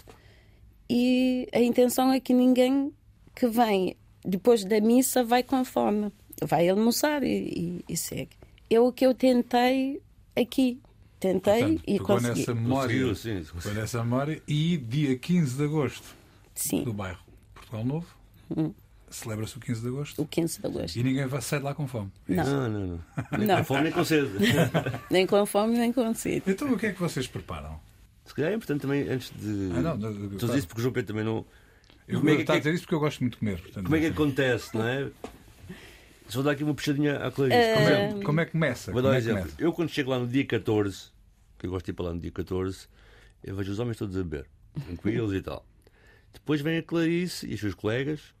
e 0.90 1.48
a 1.52 1.60
intenção 1.60 2.12
é 2.12 2.20
que 2.20 2.34
ninguém 2.34 2.92
que 3.34 3.46
vem 3.46 3.96
depois 4.26 4.64
da 4.64 4.80
missa 4.80 5.22
vai 5.22 5.42
com 5.42 5.64
fome, 5.64 6.12
vai 6.42 6.68
almoçar 6.68 7.22
e, 7.22 7.82
e, 7.88 7.92
e 7.92 7.96
segue. 7.96 8.36
É 8.68 8.80
o 8.80 8.92
que 8.92 9.06
eu 9.06 9.14
tentei 9.14 10.02
aqui. 10.34 10.80
Tentei 11.18 11.62
Portanto, 11.62 11.82
e 11.86 11.98
consegui. 11.98 12.38
Nessa 12.40 12.54
memória, 12.54 13.14
sim, 13.14 13.44
sim. 13.44 13.70
nessa 13.72 14.04
memória 14.04 14.42
e 14.46 14.76
dia 14.76 15.16
15 15.16 15.56
de 15.56 15.64
agosto 15.64 16.14
sim. 16.54 16.84
do 16.84 16.92
bairro 16.92 17.20
Portugal 17.54 17.84
Novo. 17.84 18.06
Hum. 18.54 18.72
Celebra-se 19.08 19.56
o 19.56 19.60
15 19.60 19.80
de 19.80 19.88
agosto? 19.88 20.22
O 20.22 20.26
15 20.26 20.60
de 20.60 20.66
agosto. 20.66 20.96
E 20.96 21.02
ninguém 21.02 21.26
vai 21.26 21.40
sair 21.40 21.62
lá 21.62 21.74
com 21.74 21.86
fome? 21.86 22.12
Não. 22.28 22.44
Não, 22.44 22.68
não, 22.68 22.86
não. 22.86 23.00
Nem 23.38 23.46
não. 23.46 23.56
com 23.58 23.64
fome, 23.64 23.82
nem 23.84 23.92
com 23.92 24.04
sede. 24.04 24.30
nem 25.10 25.26
com 25.26 25.46
fome, 25.46 25.78
nem 25.78 25.92
com 25.92 26.14
sede. 26.14 26.42
Então 26.46 26.72
o 26.72 26.78
que 26.78 26.86
é 26.86 26.92
que 26.92 27.00
vocês 27.00 27.26
preparam? 27.26 27.80
Se 28.24 28.34
calhar 28.34 28.50
é 28.50 28.54
importante 28.54 28.82
também, 28.82 29.08
antes 29.08 29.32
de. 29.38 29.70
Ah, 29.74 29.80
não, 29.80 29.96
não, 29.96 30.52
a 30.52 30.58
isso 30.58 30.66
porque 30.66 30.80
o 30.80 30.82
João 30.82 30.92
Pedro 30.92 31.14
também 31.14 31.24
não 31.24 31.46
eu 32.08 32.18
como 32.18 32.30
é 32.30 32.34
que, 32.36 32.40
está 32.42 32.54
a 32.54 32.58
dizer 32.58 32.74
isso 32.74 32.82
porque 32.84 32.94
eu 32.94 33.00
gosto 33.00 33.20
muito 33.20 33.34
de 33.34 33.38
comer. 33.38 33.60
Portanto, 33.60 33.84
como 33.84 33.96
é 33.96 34.00
que 34.00 34.06
acontece, 34.06 34.76
não 34.76 34.86
é? 34.86 35.10
Só 36.28 36.42
dar 36.42 36.52
aqui 36.52 36.64
uma 36.64 36.74
puxadinha 36.74 37.18
à 37.18 37.30
Clarice. 37.30 37.56
Uh... 37.56 37.74
Como, 37.74 37.88
é, 37.88 38.24
como, 38.24 38.40
é, 38.40 38.44
que 38.44 38.52
começa? 38.52 38.92
Vou 38.92 39.02
dar 39.02 39.10
um 39.10 39.14
é 39.14 39.18
exemplo. 39.18 39.50
Eu, 39.58 39.72
quando 39.72 39.88
chego 39.88 40.10
lá 40.10 40.18
no 40.18 40.26
dia 40.26 40.44
14, 40.44 41.10
que 41.58 41.66
eu 41.66 41.70
gosto 41.70 41.86
de 41.86 41.92
ir 41.92 41.94
para 41.94 42.06
lá 42.06 42.14
no 42.14 42.20
dia 42.20 42.32
14, 42.32 42.88
eu 43.44 43.54
vejo 43.54 43.72
os 43.72 43.78
homens 43.78 43.96
todos 43.96 44.16
a 44.16 44.22
beber, 44.22 44.46
tranquilos 44.84 45.32
e 45.32 45.40
tal. 45.40 45.64
Depois 46.32 46.60
vem 46.60 46.78
a 46.78 46.82
Clarice 46.82 47.46
e 47.46 47.54
as 47.54 47.60
suas 47.60 47.74
colegas, 47.74 48.34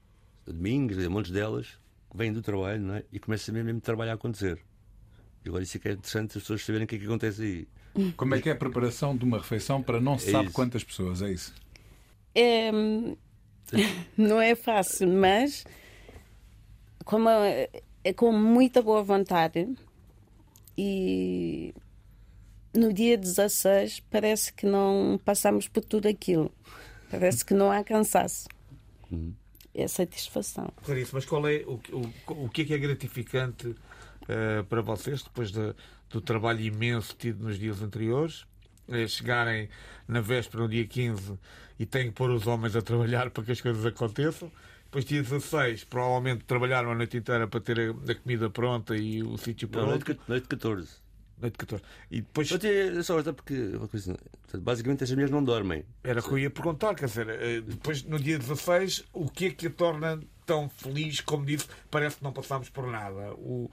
Domingos, 0.44 1.04
a 1.04 1.10
montes 1.10 1.30
delas, 1.30 1.78
que 2.10 2.16
vêm 2.16 2.32
do 2.32 2.42
trabalho, 2.42 2.80
não 2.80 2.94
é? 2.96 3.04
E 3.12 3.18
começa 3.18 3.50
mesmo, 3.52 3.66
mesmo 3.66 3.80
trabalho 3.80 4.10
a 4.12 4.14
acontecer. 4.14 4.60
E 5.44 5.48
agora 5.48 5.62
isso 5.62 5.76
é 5.76 5.80
que 5.80 5.88
é 5.88 5.92
interessante 5.92 6.38
as 6.38 6.42
pessoas 6.42 6.64
saberem 6.64 6.84
o 6.84 6.88
que 6.88 6.96
é 6.96 6.98
que 6.98 7.04
acontece 7.04 7.42
aí. 7.42 8.12
Como 8.16 8.34
é 8.34 8.40
que 8.40 8.48
é 8.48 8.52
a 8.52 8.56
preparação 8.56 9.16
de 9.16 9.24
uma 9.24 9.38
refeição 9.38 9.82
para 9.82 10.00
não 10.00 10.18
se 10.18 10.30
sabe 10.30 10.46
isso. 10.46 10.54
quantas 10.54 10.84
pessoas? 10.84 11.22
É 11.22 11.32
isso? 11.32 11.54
É, 12.34 12.70
não 14.16 14.40
é 14.40 14.54
fácil, 14.54 15.08
mas 15.08 15.64
como 17.04 17.28
é, 17.28 17.68
com 18.14 18.32
muita 18.32 18.82
boa 18.82 19.02
vontade 19.02 19.68
e 20.76 21.74
no 22.74 22.92
dia 22.92 23.16
16 23.16 24.00
parece 24.10 24.52
que 24.52 24.66
não 24.66 25.18
passamos 25.24 25.66
por 25.68 25.82
tudo 25.84 26.06
aquilo. 26.08 26.52
Parece 27.10 27.44
que 27.44 27.54
não 27.54 27.70
há 27.70 27.82
cansaço. 27.82 28.48
É 29.74 29.86
satisfação. 29.88 30.68
Clarice, 30.84 31.14
mas 31.14 31.24
qual 31.24 31.46
é 31.48 31.62
o, 31.66 31.80
o, 31.92 32.44
o 32.44 32.48
que 32.50 32.62
é 32.62 32.64
que 32.64 32.74
é 32.74 32.78
gratificante 32.78 33.74
eh, 34.28 34.62
para 34.68 34.80
vocês 34.82 35.22
depois 35.22 35.50
de- 35.52 35.74
do 36.10 36.20
trabalho 36.20 36.60
imenso 36.60 37.14
tido 37.16 37.44
nos 37.44 37.58
dias 37.58 37.80
anteriores? 37.82 38.44
É 38.88 39.06
chegarem 39.06 39.68
na 40.08 40.20
véspera, 40.20 40.62
no 40.62 40.68
dia 40.68 40.86
15, 40.86 41.38
e 41.78 41.86
têm 41.86 42.06
que 42.06 42.12
pôr 42.12 42.30
os 42.30 42.46
homens 42.46 42.74
a 42.76 42.82
trabalhar 42.82 43.30
para 43.30 43.44
que 43.44 43.52
as 43.52 43.60
coisas 43.60 43.84
aconteçam. 43.84 44.50
Depois, 44.84 45.04
dia 45.04 45.22
16, 45.22 45.84
provavelmente 45.84 46.44
trabalharam 46.44 46.92
a 46.92 46.94
noite 46.94 47.16
inteira 47.16 47.46
para 47.46 47.60
ter 47.60 47.78
a, 47.78 48.12
a 48.12 48.14
comida 48.14 48.48
pronta 48.48 48.96
e 48.96 49.22
o 49.22 49.36
sítio 49.36 49.68
noite, 49.72 50.04
pronto. 50.04 50.14
de- 50.14 50.28
noite 50.28 50.42
de 50.44 50.48
14. 50.48 50.88
Noite 51.38 51.58
14. 51.58 51.82
E 52.10 52.20
depois 52.22 52.50
Eu 52.50 52.58
tinha- 52.58 53.02
só 53.02 53.18
até 53.18 53.30
porque 53.32 53.54
uma 53.76 53.88
coisa, 53.88 54.14
portanto, 54.42 54.62
basicamente 54.62 55.04
as 55.04 55.10
mulheres 55.10 55.30
não 55.30 55.44
dormem. 55.44 55.84
Era 56.02 56.20
o 56.20 56.22
que 56.22 56.30
eu 56.30 56.38
ia 56.38 56.48
perguntar, 56.50 56.94
quer 56.94 57.06
dizer, 57.06 57.28
eh, 57.28 57.60
depois 57.60 58.02
no 58.04 58.18
dia 58.18 58.38
16, 58.38 59.04
o 59.12 59.28
que 59.28 59.46
é 59.46 59.50
que 59.50 59.66
a 59.66 59.70
torna 59.70 60.18
tão 60.46 60.68
feliz? 60.70 61.20
Como 61.20 61.44
disse, 61.44 61.66
parece 61.90 62.16
que 62.18 62.24
não 62.24 62.32
passámos 62.32 62.70
por 62.70 62.86
nada. 62.86 63.34
O, 63.34 63.68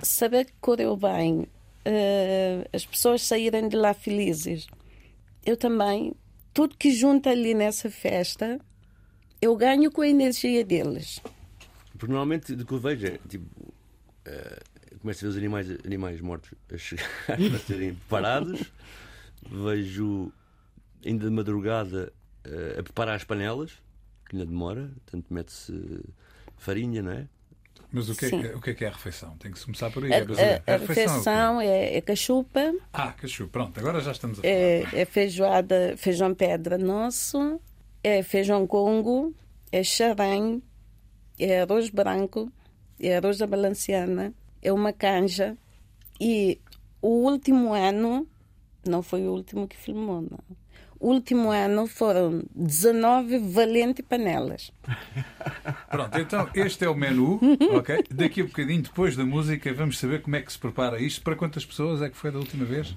saber 0.00 0.46
que 0.46 0.52
correu 0.62 0.96
bem, 0.96 1.46
eh, 1.84 2.66
as 2.72 2.86
pessoas 2.86 3.20
saírem 3.22 3.68
de 3.68 3.76
lá 3.76 3.92
felizes. 3.92 4.66
Eu 5.44 5.58
também, 5.58 6.14
tudo 6.54 6.76
que 6.76 6.92
junta 6.92 7.30
ali 7.30 7.52
nessa 7.52 7.90
festa, 7.90 8.60
eu 9.42 9.54
ganho 9.56 9.90
com 9.90 10.00
a 10.00 10.08
energia 10.08 10.64
deles. 10.64 11.20
Porque 11.98 12.06
normalmente 12.06 12.54
do 12.54 12.64
que 12.64 12.72
eu 12.72 12.78
vejo 12.78 13.06
é 13.06 13.18
tipo. 13.28 13.74
eu 14.24 14.98
começo 15.00 15.24
a 15.24 15.28
ver 15.28 15.30
os 15.32 15.36
animais, 15.36 15.70
animais 15.84 16.20
mortos 16.20 16.54
a 16.72 16.78
chegar 16.78 17.04
a 17.28 17.58
serem 17.58 17.94
parados, 18.08 18.72
vejo 19.50 20.32
ainda 21.04 21.26
de 21.26 21.32
madrugada 21.32 22.12
eh, 22.44 22.76
a 22.78 22.82
preparar 22.82 23.16
as 23.16 23.24
panelas, 23.24 23.72
que 24.28 24.36
ainda 24.36 24.46
demora, 24.46 24.90
portanto 25.04 25.26
mete-se 25.30 26.00
farinha, 26.56 27.02
não 27.02 27.12
é? 27.12 27.28
Mas 27.96 28.08
o 28.08 28.16
que, 28.16 28.26
é 28.26 28.28
Sim. 28.28 28.40
que, 28.40 28.46
o 28.48 28.60
que 28.60 28.70
é 28.70 28.74
que 28.74 28.84
é 28.84 28.88
a 28.88 28.90
refeição? 28.90 29.36
Tem 29.38 29.52
que 29.52 29.64
começar 29.64 29.88
por 29.90 30.04
aí. 30.04 30.12
A, 30.12 30.16
é 30.16 30.20
a- 30.20 30.24
a 30.24 30.26
é 30.26 30.78
quê? 30.78 30.86
refeição 30.86 31.60
é, 31.60 31.96
é 31.96 32.00
cachupa, 32.00 32.74
Ah, 32.92 33.12
cachu. 33.12 33.46
Pronto, 33.48 33.78
agora 33.78 34.00
já 34.00 34.10
estamos 34.10 34.40
a 34.40 34.42
falar. 34.42 34.52
é, 34.54 34.88
é 34.92 35.04
feijoada, 35.04 35.94
feijão 35.96 36.34
pedra 36.34 36.76
nosso, 36.76 37.60
é 38.02 38.20
feijão 38.24 38.66
congo, 38.66 39.32
é 39.70 39.84
charém, 39.84 40.60
é 41.38 41.60
arroz 41.62 41.88
branco, 41.88 42.50
é 42.98 43.16
arroz 43.16 43.38
da 43.38 43.46
balanciana, 43.46 44.34
é 44.60 44.72
uma 44.72 44.92
canja. 44.92 45.56
E 46.20 46.60
o 47.00 47.08
último 47.30 47.72
ano, 47.74 48.26
não 48.84 49.02
foi 49.02 49.22
o 49.26 49.32
último 49.32 49.68
que 49.68 49.76
filmou, 49.76 50.20
não. 50.20 50.38
Último 51.06 51.50
ano 51.50 51.86
foram 51.86 52.42
19 52.54 53.38
valente 53.38 54.02
panelas. 54.02 54.72
Pronto, 55.90 56.18
então 56.18 56.48
este 56.54 56.84
é 56.84 56.88
o 56.88 56.94
menu, 56.94 57.38
ok? 57.76 58.04
Daqui 58.10 58.40
a 58.40 58.44
bocadinho, 58.44 58.82
depois 58.82 59.14
da 59.14 59.24
música, 59.24 59.72
vamos 59.74 59.98
saber 59.98 60.22
como 60.22 60.34
é 60.36 60.40
que 60.40 60.50
se 60.50 60.58
prepara 60.58 60.98
isto. 61.00 61.20
Para 61.22 61.36
quantas 61.36 61.64
pessoas 61.66 62.00
é 62.00 62.08
que 62.08 62.16
foi 62.16 62.30
da 62.30 62.38
última 62.38 62.64
vez? 62.64 62.96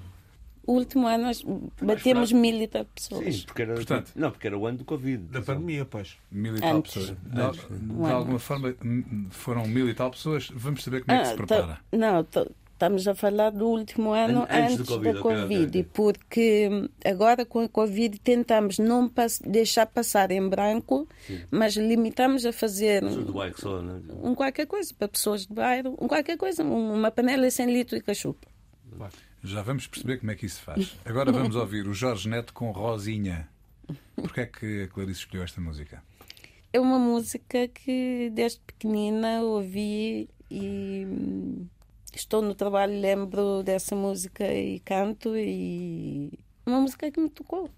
O 0.66 0.72
último 0.72 1.06
ano 1.06 1.24
nós 1.24 1.42
batemos 1.82 2.32
mil 2.32 2.60
e 2.62 2.66
tal 2.66 2.84
pessoas. 2.86 3.34
Sim, 3.36 3.42
porque 3.46 3.62
era, 3.62 3.74
Portanto- 3.74 4.12
não, 4.16 4.30
porque 4.30 4.46
era 4.46 4.58
o 4.58 4.66
ano 4.66 4.78
do 4.78 4.84
Covid. 4.84 5.22
da 5.24 5.40
pandemia, 5.42 5.84
pois. 5.84 6.16
Mil 6.30 6.56
e 6.56 6.60
tal 6.60 6.76
Antes. 6.76 6.94
pessoas. 6.94 7.16
De, 7.22 7.40
Antes. 7.40 7.60
de 7.68 7.92
Um 7.92 8.04
ano. 8.06 8.14
alguma 8.16 8.38
forma, 8.38 8.74
foram 9.30 9.66
mil 9.66 9.88
e 9.88 9.94
tal 9.94 10.10
pessoas. 10.10 10.48
Vamos 10.54 10.82
saber 10.82 11.04
como 11.04 11.16
é 11.16 11.20
que 11.20 11.26
se 11.28 11.32
Ah, 11.32 11.36
prepara. 11.36 11.78
não, 11.92 12.26
estamos 12.78 13.08
a 13.08 13.14
falar 13.14 13.50
do 13.50 13.66
último 13.66 14.12
ano 14.12 14.42
An- 14.42 14.46
antes 14.48 14.74
antes, 14.74 14.76
do 14.78 14.84
Covid, 14.86 15.12
da 15.14 15.20
Covid, 15.20 15.78
ok. 15.80 15.82
porque 15.92 16.68
hum, 16.70 16.88
agora 17.04 17.44
com 17.44 17.58
a 17.60 17.68
Covid 17.68 18.20
tentamos 18.20 18.78
não 18.78 19.08
pass- 19.08 19.40
deixar 19.44 19.86
passar 19.86 20.30
em 20.30 20.48
branco, 20.48 21.08
mas 21.50 21.74
limitamos 21.76 22.46
a 22.46 22.52
fazer 22.52 23.02
Pessoas 23.02 23.26
do 23.26 23.32
bairro 23.32 23.60
só, 23.60 23.82
não 23.82 23.96
é? 23.96 24.28
um 24.28 24.34
qualquer 24.34 24.66
coisa 24.66 24.94
para 24.96 25.08
pessoas 25.08 25.44
de 25.44 25.52
bairro, 25.52 25.96
um 26.00 26.06
qualquer 26.06 26.36
coisa, 26.36 26.62
um- 26.62 26.94
uma 26.94 27.10
panela 27.10 27.42
de 27.46 27.50
100 27.50 27.66
litros 27.72 28.00
e 28.00 28.04
cachupa. 28.04 28.46
Já 29.42 29.62
vamos 29.62 29.86
perceber 29.86 30.18
como 30.18 30.30
é 30.30 30.34
que 30.36 30.46
isso 30.46 30.56
se 30.56 30.62
faz. 30.62 30.96
Agora 31.04 31.30
vamos 31.32 31.54
ouvir 31.56 31.86
o 31.86 31.94
Jorge 31.94 32.28
Neto 32.28 32.52
com 32.54 32.70
Rosinha. 32.70 33.48
Porquê 34.16 34.40
é 34.42 34.46
que 34.46 34.82
a 34.82 34.88
Clarice 34.88 35.20
escolheu 35.20 35.44
esta 35.44 35.60
música? 35.60 36.02
É 36.72 36.78
uma 36.80 36.98
música 36.98 37.66
que 37.68 38.30
desde 38.34 38.60
pequenina 38.60 39.40
ouvi 39.42 40.28
e 40.50 41.06
hum, 41.08 41.66
estou 42.16 42.40
no 42.42 42.54
trabalho, 42.54 43.00
lembro 43.00 43.62
dessa 43.62 43.94
música 43.94 44.44
e 44.52 44.80
canto 44.80 45.36
e 45.36 46.38
uma 46.66 46.80
música 46.80 47.10
que 47.10 47.20
me 47.20 47.28
tocou. 47.28 47.70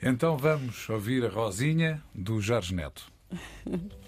Então 0.00 0.36
vamos 0.36 0.88
ouvir 0.88 1.24
a 1.24 1.28
Rosinha 1.28 2.02
do 2.14 2.40
Jorge 2.40 2.74
Neto. 2.74 3.10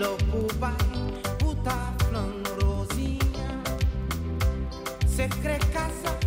Que 0.00 0.06
louco 0.06 0.48
vai 0.58 0.72
botar 1.38 1.94
flambrosinha 2.08 3.20
Se 5.06 5.28
crê 5.28 5.58
casa, 5.74 6.18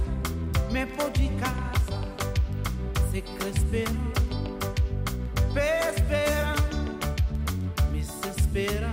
me 0.72 0.86
pode 0.86 1.28
casa 1.40 1.74
se 3.10 3.22
crespera, 3.22 3.92
espera, 5.90 6.56
me 7.92 8.04
se 8.04 8.30
espera, 8.30 8.93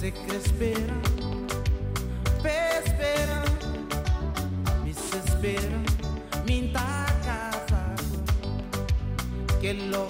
sé 0.00 0.12
que 0.12 0.36
espera, 0.36 0.94
me 2.42 2.56
espera, 2.82 3.44
me 4.82 4.90
espera, 4.90 5.78
minta 6.46 7.06
casa, 7.26 7.94
que 9.60 9.74
lo 9.74 10.06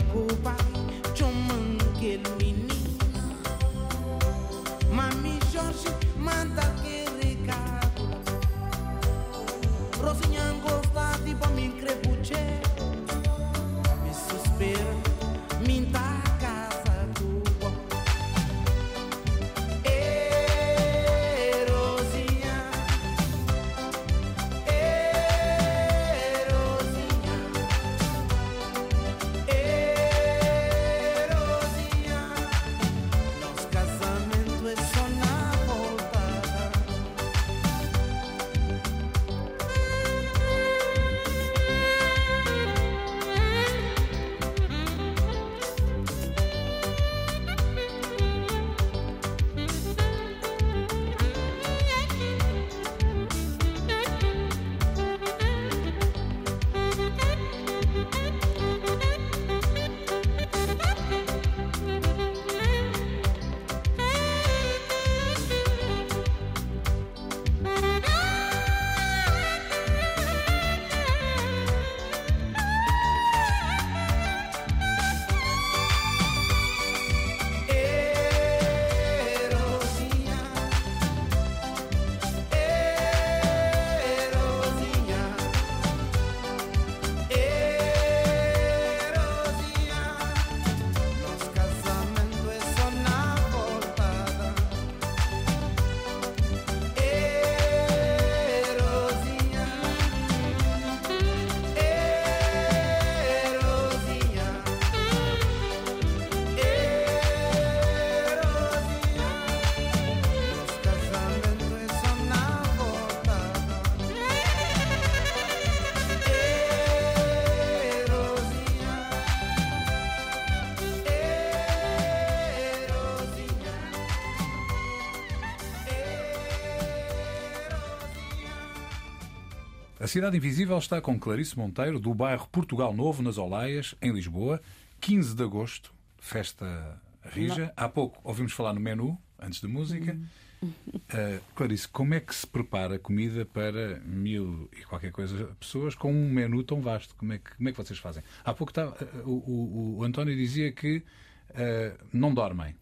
Cidade 130.10 130.36
Invisível 130.36 130.76
está 130.76 131.00
com 131.00 131.16
Clarice 131.20 131.56
Monteiro, 131.56 132.00
do 132.00 132.12
bairro 132.12 132.48
Portugal 132.50 132.92
Novo, 132.92 133.22
nas 133.22 133.38
Olaias, 133.38 133.94
em 134.02 134.10
Lisboa. 134.10 134.60
15 135.00 135.36
de 135.36 135.42
agosto, 135.44 135.94
festa 136.18 137.00
rija. 137.22 137.72
Há 137.76 137.88
pouco 137.88 138.18
ouvimos 138.24 138.52
falar 138.52 138.72
no 138.72 138.80
menu, 138.80 139.16
antes 139.38 139.60
da 139.60 139.68
música. 139.68 140.18
Uh, 140.64 141.40
Clarice, 141.54 141.86
como 141.86 142.12
é 142.14 142.18
que 142.18 142.34
se 142.34 142.44
prepara 142.44 142.98
comida 142.98 143.44
para 143.44 144.00
mil 144.00 144.68
e 144.76 144.82
qualquer 144.82 145.12
coisa 145.12 145.56
pessoas 145.60 145.94
com 145.94 146.12
um 146.12 146.28
menu 146.28 146.64
tão 146.64 146.80
vasto? 146.80 147.14
Como 147.14 147.32
é 147.32 147.38
que, 147.38 147.54
como 147.56 147.68
é 147.68 147.72
que 147.72 147.78
vocês 147.78 148.00
fazem? 148.00 148.24
Há 148.44 148.52
pouco 148.52 148.72
estava, 148.72 148.90
uh, 149.24 149.28
o, 149.28 149.32
o- 149.32 149.98
o 149.98 150.02
António 150.04 150.34
dizia 150.34 150.72
que 150.72 151.04
uh, 151.50 152.04
não 152.12 152.34
dormem. 152.34 152.74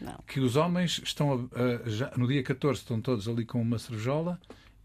Não. 0.00 0.16
Que 0.26 0.40
os 0.40 0.56
homens 0.56 0.98
estão 1.04 1.46
já, 1.84 2.10
no 2.16 2.26
dia 2.26 2.42
14 2.42 2.80
estão 2.80 3.02
todos 3.02 3.28
ali 3.28 3.44
com 3.44 3.60
uma 3.60 3.78
cervejola 3.78 4.40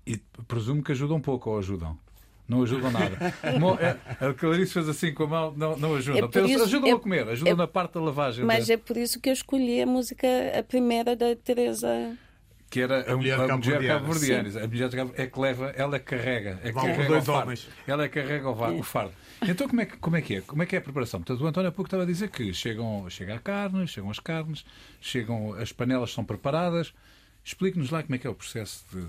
e 0.05 0.17
presumo 0.47 0.83
que 0.83 0.91
ajudam 0.91 1.19
pouco 1.19 1.49
ou 1.49 1.59
ajudam. 1.59 1.97
Não 2.47 2.61
ajudam 2.61 2.91
nada. 2.91 3.17
É, 4.21 4.27
A 4.27 4.33
Clarice 4.33 4.71
fez 4.73 4.87
assim 4.87 5.11
com 5.13 5.23
a 5.23 5.27
mão, 5.27 5.53
não, 5.57 5.75
não 5.77 5.95
ajudam. 5.95 6.25
É 6.25 6.27
por 6.27 6.45
isso- 6.49 6.63
ajudam 6.63 6.89
é- 6.89 6.93
a 6.93 6.99
comer, 6.99 7.27
ajudam 7.29 7.53
é- 7.53 7.57
na 7.57 7.67
parte 7.67 7.93
da 7.95 8.01
lavagem. 8.01 8.45
Mas 8.45 8.69
é 8.69 8.77
por 8.77 8.95
isso 8.97 9.19
que 9.19 9.29
eu 9.29 9.33
escolhi 9.33 9.81
a 9.81 9.85
música, 9.87 10.27
a 10.57 10.61
primeira 10.61 11.15
da 11.15 11.35
Teresa. 11.35 12.15
que 12.69 12.81
era 12.81 13.01
a, 13.09 13.13
A 13.13 13.15
mulher 13.17 13.37
cabo-verdiana. 13.47 13.95
A 14.63 14.67
mulher 14.67 14.89
cabo- 14.91 15.13
é 15.15 15.27
que 15.27 15.39
leva, 15.39 15.69
ela 15.75 15.97
carrega. 15.99 16.59
É 16.61 16.67
que 16.67 16.71
Vão 16.73 16.83
carrega 16.85 17.07
dois 17.07 17.23
o 17.23 17.25
fardo. 17.25 17.41
homens. 17.43 17.67
Ela 17.87 18.03
é 18.03 18.07
que 18.09 18.21
carrega 18.21 18.49
o 18.49 18.83
fardo. 18.83 19.13
Então 19.47 19.67
como 19.67 19.81
é, 19.81 19.85
que, 19.85 19.97
como 19.97 20.15
é 20.15 20.21
que 20.21 20.35
é? 20.35 20.41
Como 20.41 20.61
é 20.61 20.65
que 20.65 20.75
é 20.75 20.79
a 20.79 20.81
preparação? 20.81 21.21
Portanto, 21.21 21.43
o 21.43 21.47
António 21.47 21.69
há 21.69 21.71
pouco 21.71 21.87
estava 21.87 22.03
a 22.03 22.05
dizer 22.05 22.29
que 22.29 22.53
chegam, 22.53 23.09
chega 23.09 23.35
a 23.35 23.39
carne, 23.39 23.87
chegam 23.87 24.09
as 24.11 24.19
carnes, 24.19 24.65
chegam 25.01 25.53
as 25.53 25.71
panelas 25.71 26.11
são 26.11 26.23
preparadas. 26.23 26.93
Explique-nos 27.43 27.89
lá 27.91 28.01
como 28.03 28.15
é 28.15 28.17
que 28.17 28.27
é 28.27 28.29
o 28.29 28.35
processo 28.35 28.83
de. 28.91 29.05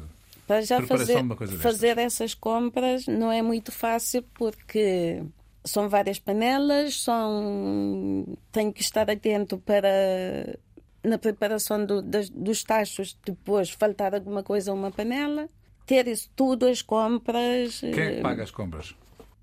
Para 0.46 0.60
já 0.62 0.78
fazer, 0.86 1.14
fazer 1.58 1.98
essas 1.98 2.34
compras 2.34 3.06
não 3.06 3.32
é 3.32 3.42
muito 3.42 3.72
fácil 3.72 4.22
porque 4.34 5.22
são 5.64 5.88
várias 5.88 6.18
panelas, 6.20 7.02
são... 7.02 8.36
tenho 8.52 8.72
que 8.72 8.80
estar 8.82 9.10
atento 9.10 9.58
para 9.58 10.58
na 11.02 11.18
preparação 11.18 11.84
do- 11.84 12.02
das- 12.02 12.30
dos 12.30 12.64
tachos, 12.64 13.16
depois 13.24 13.70
faltar 13.70 14.12
alguma 14.14 14.42
coisa 14.42 14.70
a 14.72 14.74
uma 14.74 14.90
panela, 14.90 15.48
ter 15.86 16.08
isso 16.08 16.28
tudo, 16.34 16.66
as 16.66 16.82
compras. 16.82 17.78
Quem 17.80 17.90
é 17.90 17.92
que 17.92 18.00
eh, 18.00 18.20
paga 18.20 18.42
as 18.42 18.50
compras? 18.50 18.94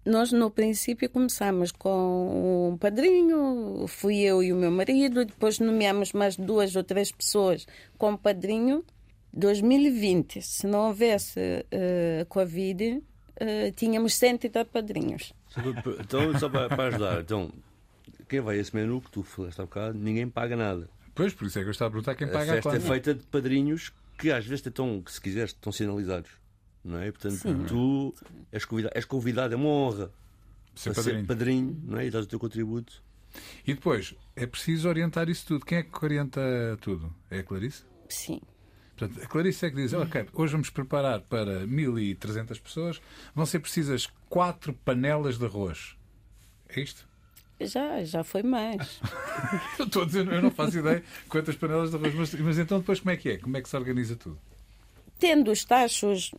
Nós, 0.05 0.33
no 0.33 0.51
princípio, 0.51 1.09
começamos 1.09 1.71
com 1.71 2.69
um 2.73 2.77
padrinho, 2.77 3.85
fui 3.87 4.17
eu 4.19 4.43
e 4.43 4.51
o 4.51 4.55
meu 4.57 4.69
marido, 4.71 5.23
depois 5.23 5.59
nomeamos 5.59 6.11
mais 6.11 6.35
duas 6.35 6.75
ou 6.75 6.83
três 6.83 7.09
pessoas 7.11 7.65
como 7.97 8.17
padrinho. 8.17 8.83
2020, 9.33 10.41
se 10.41 10.67
não 10.67 10.87
houvesse 10.87 11.65
eh, 11.71 12.25
Covid, 12.29 13.01
eh, 13.37 13.71
tínhamos 13.71 14.13
110 14.15 14.67
padrinhos. 14.67 15.33
Então, 15.99 16.37
só 16.39 16.49
para, 16.49 16.69
para 16.69 16.87
ajudar, 16.89 17.21
então, 17.21 17.51
quem 18.29 18.39
vai 18.41 18.57
a 18.57 18.61
esse 18.61 18.75
menu 18.75 19.01
que 19.01 19.11
tu 19.11 19.23
falaste 19.23 19.59
há 19.59 19.63
bocado, 19.65 19.97
ninguém 19.97 20.29
paga 20.29 20.55
nada. 20.55 20.89
Pois, 21.15 21.33
por 21.33 21.47
isso 21.47 21.59
é 21.59 21.61
que 21.61 21.67
eu 21.67 21.71
estava 21.71 21.89
a 21.89 21.91
perguntar 21.91 22.15
quem 22.15 22.27
A 22.27 22.31
paga 22.31 22.51
a 22.51 22.55
festa 22.55 22.75
é 22.75 22.79
feita 22.79 23.13
de 23.13 23.23
padrinhos 23.27 23.91
que 24.17 24.31
às 24.31 24.45
vezes 24.45 24.65
estão, 24.65 25.01
que 25.01 25.11
se 25.11 25.19
quiseres, 25.19 25.51
estão 25.51 25.71
sinalizados. 25.71 26.29
Não 26.83 26.99
é? 26.99 27.11
Portanto, 27.11 27.65
tu 27.67 28.13
és 28.51 28.65
convidado, 28.65 28.93
és 28.95 29.05
convidado, 29.05 29.53
é 29.53 29.57
uma 29.57 29.69
honra 29.69 30.11
Ser 30.75 30.93
para 30.93 31.03
padrinho. 31.03 31.21
ser 31.21 31.27
padrinho, 31.27 31.81
não 31.85 31.99
é? 31.99 32.07
E 32.07 32.11
dás 32.11 32.25
o 32.25 32.27
teu 32.27 32.39
contributo. 32.39 33.01
E 33.65 33.73
depois, 33.73 34.13
é 34.35 34.45
preciso 34.45 34.89
orientar 34.89 35.29
isso 35.29 35.45
tudo. 35.47 35.65
Quem 35.65 35.79
é 35.79 35.83
que 35.83 36.05
orienta 36.05 36.41
tudo? 36.81 37.13
É 37.31 37.39
a 37.39 37.43
Clarice? 37.43 37.83
Sim. 38.09 38.41
Portanto, 38.95 39.23
a 39.23 39.27
Clarice 39.27 39.65
é 39.65 39.69
que 39.69 39.75
diz: 39.75 39.93
ok, 39.93 40.25
hoje 40.33 40.51
vamos 40.51 40.69
preparar 40.69 41.21
para 41.21 41.65
1300 41.65 42.59
pessoas, 42.59 43.01
vão 43.33 43.45
ser 43.45 43.59
precisas 43.59 44.07
quatro 44.29 44.73
panelas 44.73 45.37
de 45.37 45.45
arroz. 45.45 45.95
É 46.69 46.79
isto? 46.79 47.07
Já, 47.59 48.03
já 48.03 48.23
foi 48.23 48.43
mais. 48.43 48.99
Eu 49.79 49.85
estou 49.85 50.03
a 50.03 50.05
dizer, 50.05 50.27
eu 50.27 50.41
não 50.41 50.51
faço 50.51 50.77
ideia 50.79 51.03
quantas 51.29 51.55
panelas 51.55 51.91
de 51.91 51.95
arroz, 51.95 52.13
mas, 52.13 52.33
mas 52.33 52.59
então 52.59 52.79
depois 52.79 52.99
como 52.99 53.11
é 53.11 53.17
que 53.17 53.29
é? 53.29 53.37
Como 53.37 53.55
é 53.55 53.61
que 53.61 53.69
se 53.69 53.77
organiza 53.77 54.15
tudo? 54.15 54.37
Tendo 55.17 55.51
os 55.51 55.63
tachos 55.63 56.31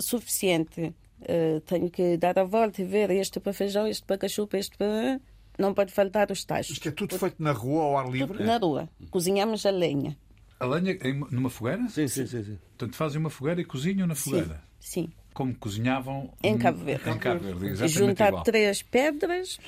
suficiente, 0.00 0.92
eh, 1.22 1.60
tenho 1.66 1.90
que 1.90 2.16
dar 2.16 2.38
a 2.38 2.44
volta 2.44 2.82
e 2.82 2.84
ver 2.84 3.10
este 3.10 3.38
para 3.38 3.52
feijão, 3.52 3.86
este 3.86 4.04
para 4.04 4.18
cachupa, 4.18 4.56
este 4.56 4.76
para. 4.76 5.20
Não 5.58 5.74
pode 5.74 5.92
faltar 5.92 6.32
os 6.32 6.44
tachos. 6.44 6.72
Isto 6.72 6.88
é 6.88 6.92
tudo 6.92 7.18
feito 7.18 7.40
na 7.40 7.52
rua, 7.52 7.84
ao 7.84 7.98
ar 7.98 8.08
livre? 8.08 8.38
Tudo 8.38 8.44
na 8.44 8.56
rua. 8.56 8.88
Cozinhamos 9.10 9.66
a 9.66 9.70
lenha. 9.70 10.16
A 10.62 10.66
lenha 10.66 10.96
em- 11.02 11.26
numa 11.32 11.50
fogueira? 11.50 11.88
Sim, 11.88 12.06
sim, 12.06 12.24
sim. 12.24 12.44
sim. 12.44 12.58
Portanto, 12.68 12.94
fazem 12.94 13.18
uma 13.18 13.30
fogueira 13.30 13.60
e 13.60 13.64
cozinham 13.64 14.06
na 14.06 14.14
fogueira. 14.14 14.62
Sim. 14.78 15.10
Como 15.34 15.52
cozinhavam 15.56 16.32
Em 16.40 16.56
Cabo 16.56 16.84
Verde. 16.84 17.10
Em 17.10 17.18
Cabo 17.18 17.40
Verde, 17.40 17.66
exatamente 17.66 17.98
Juntar 17.98 18.28
igual. 18.28 18.44
três 18.44 18.80
pedras, 18.80 19.58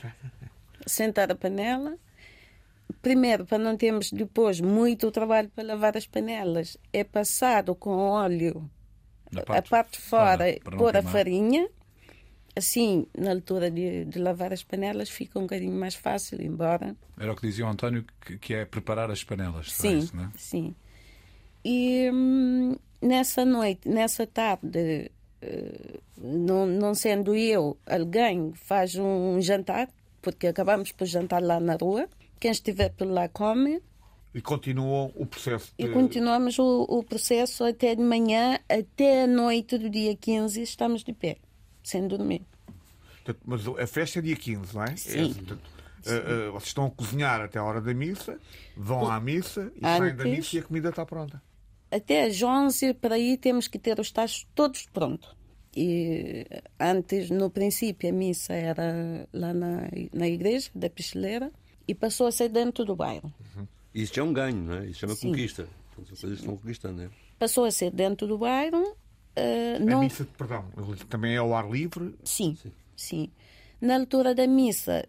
sentar 0.86 1.32
a 1.32 1.34
panela. 1.34 1.98
Primeiro, 3.02 3.44
para 3.44 3.58
não 3.58 3.76
termos 3.76 4.12
depois 4.12 4.60
muito 4.60 5.10
trabalho 5.10 5.48
para 5.48 5.64
lavar 5.64 5.96
as 5.96 6.06
panelas, 6.06 6.76
é 6.92 7.02
passado 7.02 7.74
com 7.74 7.90
óleo 7.96 8.70
Na 9.32 9.40
a 9.40 9.62
parte 9.62 9.98
de 9.98 10.06
fora, 10.06 10.60
para 10.62 10.70
não 10.70 10.78
pôr 10.78 10.96
a 10.96 11.02
farinha, 11.02 11.68
Assim, 12.56 13.06
na 13.18 13.32
altura 13.32 13.68
de, 13.68 14.04
de 14.04 14.18
lavar 14.20 14.52
as 14.52 14.62
panelas, 14.62 15.10
fica 15.10 15.40
um 15.40 15.42
bocadinho 15.42 15.72
mais 15.72 15.96
fácil, 15.96 16.40
embora. 16.40 16.94
Era 17.18 17.32
o 17.32 17.36
que 17.36 17.48
dizia 17.48 17.66
o 17.66 17.68
António, 17.68 18.04
que, 18.20 18.38
que 18.38 18.54
é 18.54 18.64
preparar 18.64 19.10
as 19.10 19.24
panelas. 19.24 19.72
Sim, 19.72 19.98
isso, 19.98 20.14
não 20.14 20.24
é? 20.26 20.30
sim. 20.36 20.74
E 21.64 22.10
hum, 22.12 22.76
nessa 23.00 23.44
noite, 23.44 23.88
nessa 23.88 24.26
tarde, 24.26 25.10
eh, 25.40 25.98
não, 26.18 26.66
não 26.66 26.94
sendo 26.94 27.34
eu, 27.34 27.76
alguém 27.86 28.52
faz 28.54 28.96
um 28.96 29.40
jantar, 29.40 29.88
porque 30.20 30.46
acabamos 30.46 30.92
por 30.92 31.06
jantar 31.06 31.42
lá 31.42 31.58
na 31.60 31.76
rua. 31.76 32.08
Quem 32.38 32.50
estiver 32.50 32.90
por 32.90 33.06
lá 33.06 33.28
come 33.28 33.80
E 34.34 34.40
continuam 34.42 35.10
o 35.14 35.24
processo 35.24 35.72
de... 35.78 35.86
e 35.86 35.88
continuamos 35.92 36.58
o, 36.58 36.82
o 36.88 37.02
processo 37.02 37.64
até 37.64 37.94
de 37.94 38.02
manhã, 38.02 38.58
até 38.68 39.22
a 39.24 39.26
noite 39.26 39.78
do 39.78 39.88
dia 39.88 40.14
15, 40.14 40.60
estamos 40.60 41.02
de 41.02 41.12
pé, 41.14 41.36
sem 41.82 42.06
dormir. 42.06 42.42
Mas 43.46 43.66
a 43.66 43.86
festa 43.86 44.18
é 44.18 44.22
dia 44.22 44.36
15, 44.36 44.74
não 44.74 44.84
é? 44.84 44.96
Sim. 44.96 45.30
É, 45.30 45.34
portanto, 45.34 45.58
eh, 46.06 46.12
eh, 46.26 46.50
vocês 46.50 46.66
estão 46.68 46.84
a 46.86 46.90
cozinhar 46.90 47.40
até 47.40 47.58
a 47.58 47.64
hora 47.64 47.80
da 47.80 47.94
missa, 47.94 48.38
vão 48.76 49.08
à 49.10 49.18
missa 49.18 49.72
e 49.76 49.80
saem 49.80 50.14
da 50.14 50.24
Antes- 50.24 50.26
missa 50.26 50.56
e 50.56 50.58
a 50.58 50.62
comida 50.62 50.88
está 50.90 51.06
pronta. 51.06 51.42
Até 51.94 52.24
às 52.24 52.42
11 52.42 52.94
para 52.94 53.14
aí 53.14 53.36
temos 53.36 53.68
que 53.68 53.78
ter 53.78 54.00
os 54.00 54.10
tachos 54.10 54.46
todos 54.54 54.86
prontos. 54.92 55.34
E 55.76 56.46
antes, 56.78 57.30
no 57.30 57.50
princípio, 57.50 58.08
a 58.08 58.12
missa 58.12 58.52
era 58.52 59.28
lá 59.32 59.52
na, 59.52 59.88
na 60.12 60.28
igreja 60.28 60.70
da 60.74 60.88
Picheleira 60.88 61.50
e 61.86 61.94
passou 61.94 62.26
a 62.26 62.32
ser 62.32 62.48
dentro 62.48 62.84
do 62.84 62.94
bairro. 62.96 63.32
Isso 63.94 64.14
já 64.14 64.22
é 64.22 64.24
um 64.24 64.32
ganho, 64.32 64.56
não 64.56 64.74
é? 64.74 64.86
Isso 64.86 65.00
chama 65.00 65.14
Sim. 65.14 65.28
conquista. 65.28 65.68
Portanto, 65.94 66.16
são 66.16 66.20
coisas 66.28 66.38
estão 66.40 66.56
conquistando, 66.56 66.96
não 66.98 67.04
é? 67.04 67.08
Passou 67.38 67.64
a 67.64 67.70
ser 67.70 67.90
dentro 67.90 68.26
do 68.26 68.38
bairro. 68.38 68.96
A 69.36 69.78
não, 69.80 70.00
missa, 70.00 70.26
perdão, 70.38 70.64
também 71.08 71.34
é 71.34 71.38
ao 71.38 71.54
ar 71.54 71.68
livre. 71.68 72.14
Sim, 72.24 72.56
sim. 72.96 73.28
Na 73.80 73.96
altura 73.96 74.32
da 74.34 74.46
missa, 74.46 75.06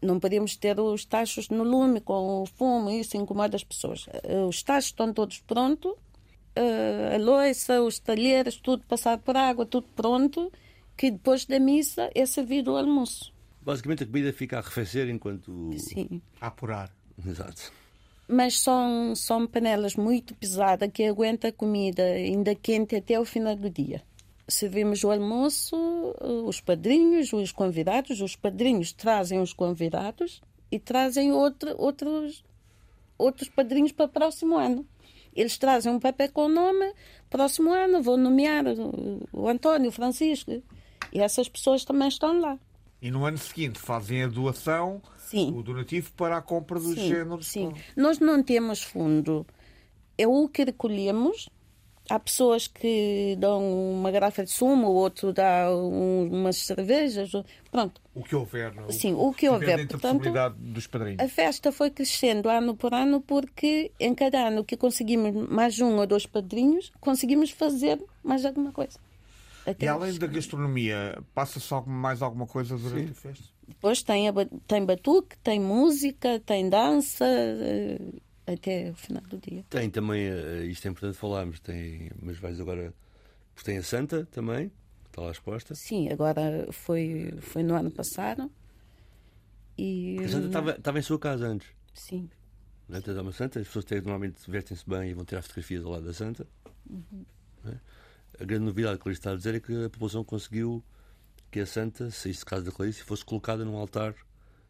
não 0.00 0.20
podíamos 0.20 0.56
ter 0.56 0.78
os 0.78 1.04
tachos 1.06 1.48
no 1.48 1.64
lume 1.64 2.00
com 2.00 2.42
o 2.42 2.46
fumo, 2.46 2.90
isso 2.90 3.16
incomoda 3.16 3.56
as 3.56 3.64
pessoas. 3.64 4.06
Eh, 4.24 4.42
Os 4.44 4.62
tachos 4.62 4.90
estão 4.90 5.12
todos 5.12 5.38
prontos, 5.40 5.92
eh, 6.54 7.16
a 7.16 7.18
louça, 7.18 7.82
os 7.82 7.98
talheres, 7.98 8.56
tudo 8.56 8.84
passado 8.86 9.20
por 9.20 9.36
água, 9.36 9.64
tudo 9.64 9.86
pronto, 9.94 10.52
que 10.96 11.10
depois 11.10 11.44
da 11.46 11.58
missa 11.58 12.10
é 12.14 12.26
servido 12.26 12.72
o 12.72 12.76
almoço. 12.76 13.32
Basicamente 13.60 14.02
a 14.02 14.06
comida 14.06 14.32
fica 14.32 14.56
a 14.56 14.58
arrefecer 14.60 15.08
enquanto. 15.08 15.70
Sim. 15.78 16.20
A 16.40 16.48
apurar. 16.48 16.90
Exato. 17.24 17.72
Mas 18.28 18.60
são, 18.60 19.14
são 19.14 19.46
panelas 19.46 19.94
muito 19.94 20.34
pesadas 20.34 20.90
que 20.92 21.04
aguentam 21.04 21.50
a 21.50 21.52
comida 21.52 22.02
ainda 22.02 22.54
quente 22.54 22.96
até 22.96 23.18
o 23.18 23.24
final 23.24 23.54
do 23.56 23.70
dia. 23.70 24.02
Servimos 24.48 25.04
o 25.04 25.10
almoço, 25.10 25.76
eh, 26.20 26.26
os 26.44 26.60
padrinhos, 26.60 27.32
os 27.32 27.52
convidados. 27.52 28.20
Os 28.20 28.36
padrinhos 28.36 28.92
trazem 28.92 29.40
os 29.40 29.52
convidados 29.52 30.42
e 30.70 30.78
trazem 30.78 31.32
outro, 31.32 31.74
outros, 31.78 32.44
outros 33.16 33.48
padrinhos 33.48 33.92
para 33.92 34.06
o 34.06 34.08
próximo 34.08 34.56
ano. 34.56 34.86
Eles 35.34 35.56
trazem 35.58 35.92
um 35.92 35.98
papel 36.00 36.30
com 36.32 36.46
o 36.46 36.48
nome, 36.48 36.92
próximo 37.30 37.72
ano 37.72 38.02
vou 38.02 38.16
nomear 38.16 38.64
o, 39.32 39.48
António, 39.48 39.88
o 39.88 39.92
Francisco. 39.92 40.62
E 41.12 41.20
essas 41.20 41.48
pessoas 41.48 41.84
também 41.84 42.08
estão 42.08 42.40
lá. 42.40 42.58
E 43.00 43.10
no 43.10 43.24
ano 43.24 43.38
seguinte 43.38 43.78
fazem 43.78 44.22
a 44.22 44.28
doação, 44.28 45.02
Sim. 45.18 45.52
o 45.56 45.62
donativo 45.62 46.12
para 46.12 46.36
a 46.36 46.42
compra 46.42 46.78
dos 46.78 46.94
Sim, 46.94 47.08
géneros. 47.08 47.46
sim. 47.48 47.72
Nós 47.96 48.18
não 48.18 48.42
temos 48.42 48.82
fundo. 48.82 49.46
É 50.16 50.26
o 50.26 50.48
que 50.48 50.64
recolhemos. 50.64 51.48
Há 52.10 52.18
pessoas 52.18 52.66
que 52.66 53.36
dão 53.38 53.92
uma 53.92 54.10
garrafa 54.10 54.44
de 54.44 54.50
sumo, 54.50 54.88
o 54.88 54.94
outro 54.94 55.32
dá 55.32 55.68
um- 55.74 56.28
umas 56.32 56.56
cervejas. 56.56 57.30
Pronto. 57.70 58.00
O 58.14 58.22
que 58.22 58.34
houver. 58.34 58.74
não 58.74 58.86
é? 58.86 58.92
Sim, 58.92 59.14
o 59.14 59.32
que 59.32 59.48
houver. 59.48 59.86
Portanto, 59.86 60.28
dos 60.58 60.86
padrinhos. 60.86 61.20
A 61.20 61.28
festa 61.28 61.70
foi 61.72 61.90
crescendo 61.90 62.48
ano 62.48 62.74
por 62.76 62.92
ano 62.92 63.20
porque 63.20 63.92
em 64.00 64.14
cada 64.14 64.48
ano 64.48 64.64
que 64.64 64.76
conseguimos 64.76 65.48
mais 65.48 65.78
um 65.80 65.96
ou 65.96 66.06
dois 66.06 66.26
padrinhos, 66.26 66.92
conseguimos 67.00 67.50
fazer 67.50 68.02
mais 68.22 68.44
alguma 68.44 68.72
coisa. 68.72 68.98
Até 69.64 69.86
E 69.86 69.88
além 69.88 70.18
da 70.18 70.26
gastronomia, 70.26 71.22
passa-se 71.32 71.72
mais 71.86 72.20
alguma 72.20 72.46
coisa 72.48 72.76
durante 72.76 73.12
a 73.12 73.14
festa? 73.14 73.44
Depois 73.68 74.02
tem, 74.02 74.28
a 74.28 74.32
tem 74.66 74.84
batuque, 74.84 75.38
tem 75.38 75.60
música, 75.60 76.40
tem 76.44 76.68
dança, 76.68 77.24
eh, 77.24 77.98
até 78.46 78.90
o 78.90 78.94
final 78.94 79.22
do 79.22 79.38
dia. 79.38 79.64
Tem 79.70 79.88
também, 79.90 80.26
eh, 80.26 80.64
isto 80.64 80.86
é 80.86 80.90
importante 80.90 81.16
falarmos, 81.16 81.60
tem, 81.60 82.10
mas 82.20 82.38
vais 82.38 82.60
agora. 82.60 82.92
Porque 83.54 83.70
tem 83.70 83.78
a 83.78 83.82
Santa 83.82 84.26
também, 84.30 84.68
que 84.68 85.10
está 85.10 85.22
lá 85.22 85.30
exposta. 85.30 85.74
Sim, 85.74 86.10
agora 86.10 86.66
foi, 86.70 87.34
foi 87.40 87.62
no 87.62 87.74
ano 87.74 87.90
passado. 87.90 88.50
E. 89.76 90.18
A 90.24 90.28
Santa 90.28 90.46
estava, 90.46 90.70
estava 90.72 90.98
em 90.98 91.02
sua 91.02 91.18
casa 91.18 91.46
antes. 91.46 91.68
Sim, 91.94 92.28
Não 92.88 92.98
é? 92.98 93.20
Uma 93.20 93.32
Santa, 93.32 93.60
as 93.60 93.66
pessoas 93.66 93.84
têm, 93.84 94.00
normalmente 94.00 94.50
vestem-se 94.50 94.88
bem 94.88 95.10
e 95.10 95.14
vão 95.14 95.24
tirar 95.24 95.42
fotografias 95.42 95.84
ao 95.84 95.92
lado 95.92 96.06
da 96.06 96.12
Santa. 96.12 96.46
Não 96.88 97.72
é? 97.72 97.80
A 98.40 98.44
grande 98.44 98.64
novidade 98.64 98.98
que 98.98 99.06
ele 99.06 99.14
está 99.14 99.32
a 99.32 99.36
dizer 99.36 99.54
é 99.54 99.60
que 99.60 99.84
a 99.84 99.90
população 99.90 100.24
conseguiu 100.24 100.82
que 101.50 101.60
a 101.60 101.66
Santa 101.66 102.10
saísse 102.10 102.40
de 102.40 102.46
casa 102.46 102.64
da 102.64 102.72
Clarice 102.72 103.02
e 103.02 103.04
fosse 103.04 103.24
colocada 103.24 103.64
num 103.64 103.76
altar 103.76 104.14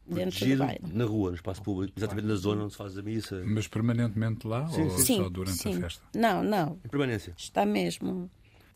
Dentro 0.06 0.24
do 0.24 0.30
protegido 0.32 0.64
bairro. 0.64 0.88
na 0.92 1.04
rua, 1.04 1.30
no 1.30 1.36
espaço 1.36 1.62
público, 1.62 1.92
exatamente 1.96 2.26
na 2.26 2.34
zona 2.34 2.64
onde 2.64 2.72
se 2.72 2.78
faz 2.78 2.98
a 2.98 3.02
missa, 3.02 3.42
Mas 3.44 3.68
permanentemente 3.68 4.46
lá 4.46 4.68
ou 4.70 4.98
sim. 4.98 5.16
só 5.16 5.28
durante 5.28 5.58
sim. 5.58 5.76
a 5.76 5.80
festa? 5.80 6.02
Não, 6.14 6.42
não. 6.42 6.78
em 6.84 6.88
permanência. 6.88 7.34
Está 7.36 7.64
mesmo. 7.64 8.30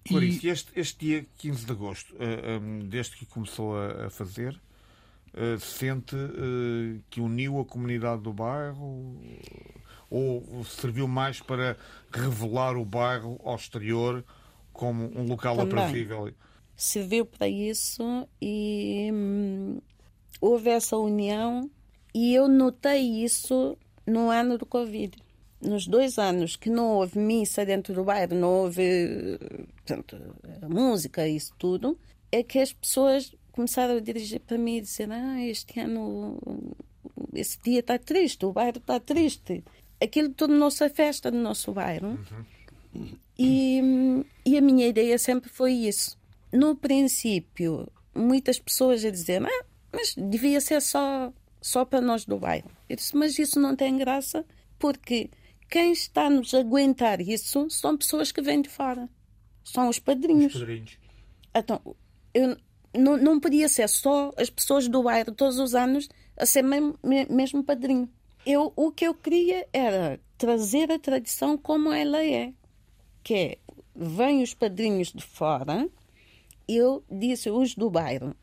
Clarice, 0.09 0.47
este, 0.49 0.71
este 0.79 1.05
dia 1.05 1.27
15 1.39 1.67
de 1.67 1.73
agosto, 1.73 2.15
eh, 2.21 2.59
hum, 2.63 2.89
desde 2.89 3.17
que 3.17 3.27
começou 3.27 3.77
a, 3.77 4.07
a 4.07 4.11
fazer, 4.11 4.57
eh, 5.35 5.59
sente 5.59 6.15
eh, 6.15 7.01
que 7.11 7.21
uniu 7.21 7.59
a 7.61 7.65
comunidade 7.65 8.23
do 8.23 8.33
bairro 8.33 9.21
ou 10.09 10.65
serviu 10.65 11.09
mais 11.09 11.41
para 11.41 11.77
revelar 12.13 12.77
o 12.77 12.85
bairro 12.85 13.41
ao 13.45 13.57
exterior 13.57 14.25
como 14.73 15.11
um 15.19 15.27
local 15.27 15.57
Também. 15.57 15.73
aprazível? 15.79 16.33
Serviu 16.77 17.27
para 17.27 17.49
isso 17.49 18.29
e 18.41 19.11
hum, 19.13 19.81
houve 20.41 20.71
essa 20.71 20.97
união. 20.97 21.71
E 22.15 22.35
eu 22.35 22.49
notei 22.49 23.25
isso 23.25 23.77
no 24.07 24.31
ano 24.31 24.57
do 24.57 24.65
Covid. 24.65 25.17
Nos 25.61 25.87
dois 25.87 26.19
anos 26.19 26.57
que 26.57 26.71
não 26.71 26.95
houve 26.95 27.19
missa 27.19 27.65
dentro 27.65 27.95
do 27.95 28.05
bairro, 28.05 28.35
não 28.35 28.49
houve 28.49 29.39
portanto, 29.87 30.17
música, 30.69 31.27
isso 31.27 31.53
tudo, 31.59 31.99
é 32.31 32.43
que 32.43 32.59
as 32.59 32.73
pessoas 32.73 33.35
começaram 33.53 33.97
a 33.97 34.01
dirigir 34.01 34.41
para 34.41 34.59
mim 34.59 34.77
e 34.77 34.81
dizer: 34.81 35.11
Ah, 35.11 35.41
este 35.41 35.81
ano, 35.81 36.39
esse 37.33 37.59
dia 37.63 37.81
está 37.81 37.99
triste, 37.99 38.45
o 38.45 38.53
bairro 38.53 38.79
está 38.79 39.01
triste. 39.01 39.65
Aquilo 40.01 40.29
tornou-se 40.31 40.83
a 40.85 40.91
festa 40.91 41.31
do 41.31 41.39
nosso 41.39 41.73
bairro. 41.73 42.19
E, 43.39 43.81
e 44.45 44.57
a 44.57 44.61
minha 44.61 44.87
ideia 44.87 45.19
sempre 45.19 45.49
foi 45.49 45.73
isso. 45.73 46.19
No 46.53 46.77
princípio, 46.77 47.89
muitas 48.15 48.59
pessoas 48.59 49.05
a 49.05 49.11
dizer, 49.11 49.43
ah, 49.45 49.65
mas 49.97 50.15
devia 50.15 50.61
ser 50.61 50.81
só, 50.83 51.33
só 51.61 51.85
para 51.85 52.01
nós 52.01 52.25
do 52.25 52.39
bairro. 52.39 52.71
Eu 52.89 52.97
disse, 52.97 53.17
mas 53.17 53.39
isso 53.39 53.59
não 53.59 53.75
tem 53.75 53.97
graça, 53.97 54.45
porque 54.79 55.31
quem 55.71 55.93
está 55.93 56.29
nos 56.31 56.55
aguentar 56.55 57.21
isso 57.21 57.69
são 57.71 57.97
pessoas 57.97 58.31
que 58.31 58.43
vêm 58.43 58.61
de 58.63 58.69
fora. 58.69 59.09
São 59.65 59.89
os 59.89 59.99
padrinhos. 59.99 60.55
Os 60.55 60.61
padrinhos. 60.61 60.99
Então, 61.55 61.81
eu, 62.35 62.57
não, 62.95 63.17
não 63.17 63.41
podia 63.41 63.69
ser 63.69 63.89
só 63.89 64.33
as 64.37 64.51
pessoas 64.51 64.87
do 64.87 65.03
bairro 65.03 65.33
todos 65.33 65.59
os 65.59 65.75
anos 65.75 66.09
a 66.37 66.45
ser 66.47 66.63
mesmo, 66.63 66.99
me- 67.03 67.27
mesmo 67.27 67.65
padrinho. 67.65 68.09
Eu, 68.45 68.73
o 68.77 68.93
que 68.93 69.07
eu 69.07 69.15
queria 69.15 69.67
era 69.73 70.21
trazer 70.39 70.93
a 70.93 70.99
tradição 70.99 71.57
como 71.59 71.93
ela 71.93 72.23
é, 72.25 72.53
que 73.25 73.35
é, 73.35 73.59
vêm 73.95 74.43
os 74.43 74.55
padrinhos 74.55 75.13
de 75.13 75.25
fora, 75.25 75.89
eu 76.69 77.03
disse 77.11 77.51
os 77.51 77.75
do 77.75 77.91
bairro, 77.91 78.37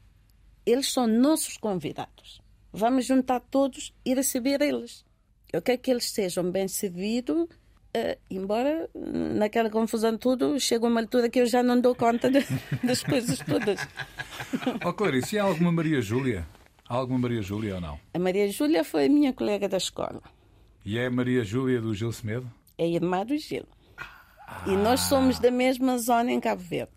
eles 0.65 0.91
são 0.91 1.07
nossos 1.07 1.57
convidados. 1.57 2.41
Vamos 2.71 3.05
juntar 3.05 3.39
todos 3.39 3.93
e 4.05 4.13
receber 4.13 4.61
eles. 4.61 5.05
Eu 5.51 5.61
quero 5.61 5.79
que 5.79 5.91
eles 5.91 6.09
sejam 6.09 6.49
bem 6.51 6.67
servidos, 6.67 7.47
eh, 7.93 8.17
embora 8.29 8.89
hum, 8.95 9.35
naquela 9.35 9.69
confusão 9.69 10.17
tudo 10.17 10.59
chega 10.59 10.87
uma 10.87 10.99
altura 11.01 11.29
que 11.29 11.39
eu 11.39 11.45
já 11.45 11.61
não 11.61 11.79
dou 11.79 11.93
conta 11.93 12.31
de- 12.31 12.45
das 12.83 13.03
coisas 13.03 13.37
todas. 13.39 13.79
Oh, 14.83 14.93
Clarice, 14.93 15.35
e 15.35 15.39
há 15.39 15.43
alguma 15.43 15.71
Maria 15.71 16.01
Júlia? 16.01 16.47
Há 16.89 16.95
alguma 16.95 17.19
Maria 17.19 17.41
Júlia 17.41 17.75
ou 17.75 17.81
não? 17.81 17.99
A 18.13 18.19
Maria 18.19 18.49
Júlia 18.51 18.83
foi 18.83 19.05
a 19.05 19.09
minha 19.09 19.31
colega 19.31 19.69
da 19.69 19.77
escola, 19.77 20.21
E 20.83 20.97
é 20.97 21.05
a 21.05 21.11
Maria 21.11 21.43
Júlia 21.43 21.79
do 21.79 21.93
Gil 21.93 22.11
Semedo? 22.11 22.51
é 22.77 22.87
irmã 22.87 23.23
do 23.23 23.37
Gil. 23.37 23.65
E 24.67 24.71
nós 24.71 25.01
somos 25.01 25.37
da 25.39 25.51
mesma 25.51 25.97
zona 25.99 26.31
em 26.31 26.39
Cabo 26.39 26.61
Verde. 26.61 26.91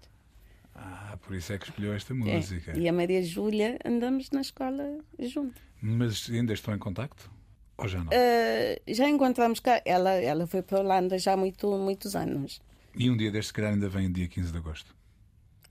Por 1.27 1.35
isso 1.35 1.53
é 1.53 1.59
que 1.59 1.69
escolheu 1.69 1.93
esta 1.93 2.13
é. 2.13 2.17
música. 2.17 2.73
É. 2.73 2.79
E 2.79 2.89
a 2.89 2.93
Maria 2.93 3.23
Júlia 3.23 3.79
andamos 3.85 4.31
na 4.31 4.41
escola 4.41 4.99
juntos. 5.19 5.61
Mas 5.83 6.31
ainda 6.31 6.53
estão 6.53 6.75
em 6.75 6.79
contacto? 6.79 7.31
Ou 7.77 7.89
já 7.89 7.99
não? 7.99 8.07
Uh, 8.07 8.81
já 8.87 9.09
encontramos 9.09 9.59
cá. 9.59 9.83
Ela, 9.85 10.13
ela 10.13 10.47
foi 10.47 10.63
para 10.63 10.79
a 10.79 10.81
Holanda 10.81 11.19
já 11.19 11.33
há 11.33 11.37
muito, 11.37 11.69
muitos 11.79 12.15
anos. 12.15 12.61
E 12.95 13.11
um 13.11 13.17
dia 13.17 13.31
deste, 13.31 13.49
se 13.49 13.53
calhar, 13.53 13.73
ainda 13.73 13.89
vem 13.89 14.11
dia 14.11 14.29
15 14.29 14.53
de 14.53 14.59
agosto? 14.59 14.95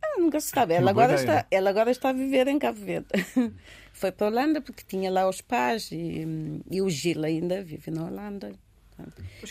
Ah, 0.01 0.19
nunca 0.19 0.39
se 0.41 0.49
sabe. 0.49 0.73
Ela 0.73 0.91
agora, 0.91 1.15
está, 1.15 1.47
ela 1.49 1.69
agora 1.69 1.89
está 1.89 2.09
a 2.09 2.13
viver 2.13 2.47
em 2.47 2.59
Cabo 2.59 2.79
Verde. 2.79 3.07
foi 3.93 4.11
para 4.11 4.27
a 4.27 4.29
Holanda 4.29 4.61
porque 4.61 4.83
tinha 4.85 5.09
lá 5.09 5.27
os 5.27 5.39
pais 5.39 5.89
e, 5.91 6.27
e 6.69 6.81
o 6.81 6.89
Gil 6.89 7.23
ainda 7.23 7.63
vive 7.63 7.89
na 7.91 8.05
Holanda. 8.05 8.51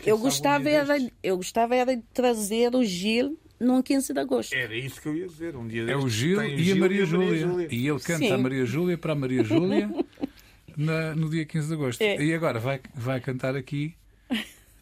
Eu 0.06 0.18
gostava, 0.18 0.68
era, 0.68 0.96
eu 1.22 1.36
gostava 1.36 1.74
era 1.74 1.96
de 1.96 2.02
trazer 2.14 2.74
o 2.74 2.84
Gil 2.84 3.38
num 3.64 3.82
15 3.82 4.12
de 4.12 4.20
agosto. 4.20 4.52
Era 4.52 4.76
isso 4.76 5.00
que 5.00 5.08
eu 5.08 5.16
ia 5.16 5.26
dizer. 5.26 5.56
Um 5.56 5.66
dia 5.66 5.82
é 5.90 5.96
o 5.96 6.08
Gil, 6.08 6.42
e, 6.42 6.62
Gil 6.62 6.62
a 6.64 6.68
e, 6.68 6.72
a 6.72 6.76
Maria 6.76 7.04
Júlia. 7.04 7.68
E 7.70 7.88
ele 7.88 8.00
canta 8.00 8.18
Sim. 8.18 8.32
a 8.32 8.38
Maria 8.38 8.64
Júlia 8.64 8.98
para 8.98 9.12
a 9.12 9.16
Maria 9.16 9.42
Júlia 9.42 9.90
na, 10.76 11.14
no 11.14 11.28
dia 11.28 11.44
15 11.44 11.68
de 11.68 11.74
agosto. 11.74 12.02
É. 12.02 12.22
E 12.22 12.34
agora 12.34 12.58
vai, 12.58 12.80
vai 12.94 13.20
cantar 13.20 13.56
aqui 13.56 13.94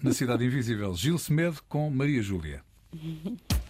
na 0.02 0.12
Cidade 0.12 0.44
Invisível. 0.44 0.94
Gil 0.94 1.18
Semedo 1.18 1.62
com 1.68 1.88
Maria 1.90 2.22
Júlia. 2.22 2.62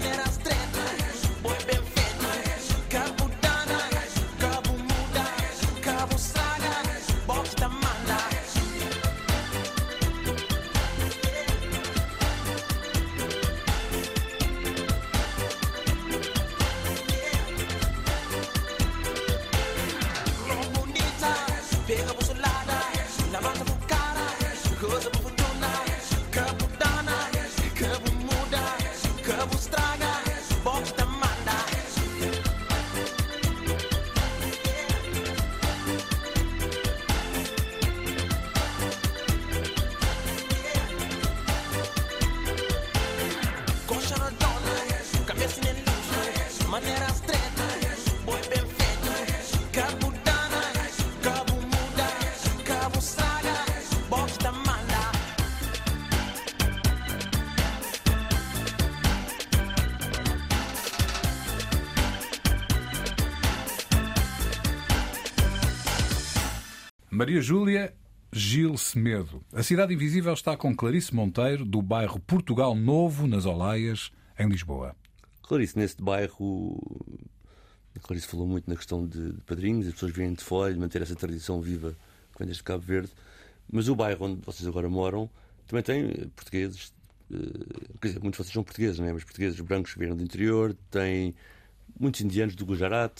me 0.00 0.10
arrastré. 0.10 0.59
Maria 67.20 67.42
Júlia 67.42 67.92
Gil 68.32 68.78
Semedo. 68.78 69.44
A 69.52 69.62
Cidade 69.62 69.92
Invisível 69.92 70.32
está 70.32 70.56
com 70.56 70.74
Clarice 70.74 71.14
Monteiro, 71.14 71.66
do 71.66 71.82
bairro 71.82 72.18
Portugal 72.18 72.74
Novo, 72.74 73.26
nas 73.26 73.44
Olaias, 73.44 74.10
em 74.38 74.48
Lisboa. 74.48 74.96
Clarice, 75.42 75.78
neste 75.78 76.02
bairro, 76.02 76.80
Clarice 78.00 78.26
falou 78.26 78.46
muito 78.46 78.70
na 78.70 78.74
questão 78.74 79.06
de, 79.06 79.34
padrinhos, 79.44 79.86
as 79.86 79.92
pessoas 79.92 80.12
vêm 80.12 80.32
de 80.32 80.42
fora 80.42 80.72
e 80.72 80.78
manter 80.78 81.02
essa 81.02 81.14
tradição 81.14 81.60
viva 81.60 81.94
que 82.32 82.38
vem 82.38 82.46
desde 82.46 82.62
Cabo 82.62 82.82
Verde. 82.82 83.10
Mas 83.70 83.86
o 83.88 83.94
bairro 83.94 84.24
onde 84.24 84.40
vocês 84.40 84.66
agora 84.66 84.88
moram 84.88 85.28
também 85.66 85.82
tem 85.82 86.04
eh, 86.06 86.26
portugueses, 86.34 86.90
eh, 87.30 87.36
quer 88.00 88.08
dizer, 88.08 88.20
muitos 88.20 88.38
de 88.38 88.44
vocês 88.44 88.54
são 88.54 88.64
portugueses, 88.64 88.98
não 88.98 89.06
é? 89.06 89.12
mas 89.12 89.24
portugueses 89.24 89.60
brancos 89.60 89.92
que 89.92 89.98
vieram 89.98 90.16
do 90.16 90.22
interior, 90.22 90.74
tem 90.90 91.34
muitos 91.98 92.22
indianos 92.22 92.54
do 92.54 92.64
Gujarat, 92.64 93.12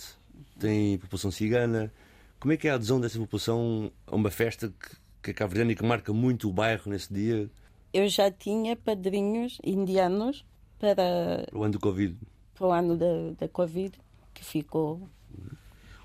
tem 0.59 0.97
população 0.97 1.29
cigana 1.29 1.93
como 2.41 2.51
é 2.51 2.57
que 2.57 2.67
é 2.67 2.71
a 2.71 2.73
adesão 2.73 2.99
dessa 2.99 3.19
população 3.19 3.91
a 4.07 4.15
uma 4.15 4.31
festa 4.31 4.67
que, 4.67 4.95
que 5.21 5.29
é 5.29 5.33
cabo-verdiana 5.33 5.71
e 5.73 5.75
que 5.75 5.85
marca 5.85 6.11
muito 6.11 6.49
o 6.49 6.51
bairro 6.51 6.89
nesse 6.91 7.13
dia, 7.13 7.47
Eu 7.93 8.07
já 8.09 8.31
tinha 8.31 8.75
padrinhos 8.75 9.59
indianos 9.63 10.43
para, 10.79 11.47
o 11.53 11.61
ano 11.63 11.73
do 11.73 11.79
Covid? 11.79 12.17
para 12.55 12.67
o 12.67 12.71
ano 12.71 12.97
da, 12.97 13.05
da 13.39 13.47
Covid, 13.47 13.93
que 14.33 14.43
ficou. 14.43 15.07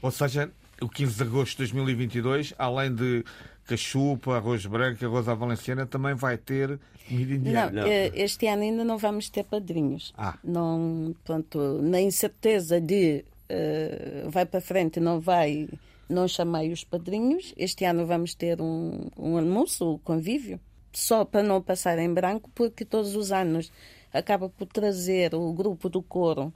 Ou 0.02 0.10
seja, 0.10 0.50
o 0.80 0.88
15 0.90 1.16
de 1.16 1.22
agosto 1.22 1.52
de 1.52 1.72
2022, 1.72 2.52
além 2.58 2.94
de 2.94 3.24
cachupa, 3.64 4.36
arroz 4.36 4.64
branco, 4.66 5.02
arroz 5.04 5.28
à 5.28 5.34
valenciana, 5.34 5.86
também 5.86 6.14
vai 6.14 6.36
ter 6.36 6.78
comida 7.08 7.30
Não, 7.32 7.36
indiana. 7.38 7.80
Não. 7.82 7.86
eh, 7.88 8.12
este 8.14 8.46
ano 8.46 8.62
ainda 8.62 8.84
não 8.84 8.98
vamos 8.98 9.30
ter 9.30 9.44
padrinhos. 9.44 10.12
Ah. 10.18 10.36
Não, 10.44 11.14
pronto, 11.24 11.80
na 11.82 12.00
incerteza 12.00 12.78
de 12.80 13.24
eh, 13.48 14.26
vai 14.28 14.44
para 14.44 14.60
frente, 14.60 15.00
não 15.00 15.18
vai, 15.20 15.68
não 16.08 16.28
chamei 16.28 16.72
os 16.72 16.84
padrinhos. 16.84 17.52
Este 17.56 17.84
ano 17.84 18.06
vamos 18.06 18.34
ter 18.34 18.60
um, 18.60 19.08
um 19.16 19.36
almoço, 19.36 19.94
um 19.94 19.98
convívio, 19.98 20.60
só 20.92 21.24
para 21.24 21.42
não 21.42 21.60
passar 21.60 21.98
em 21.98 22.12
branco, 22.12 22.50
porque 22.54 22.84
todos 22.84 23.14
os 23.14 23.32
anos 23.32 23.70
acaba 24.12 24.48
por 24.48 24.66
trazer 24.66 25.34
o 25.34 25.52
grupo 25.52 25.88
do 25.88 26.02
coro, 26.02 26.52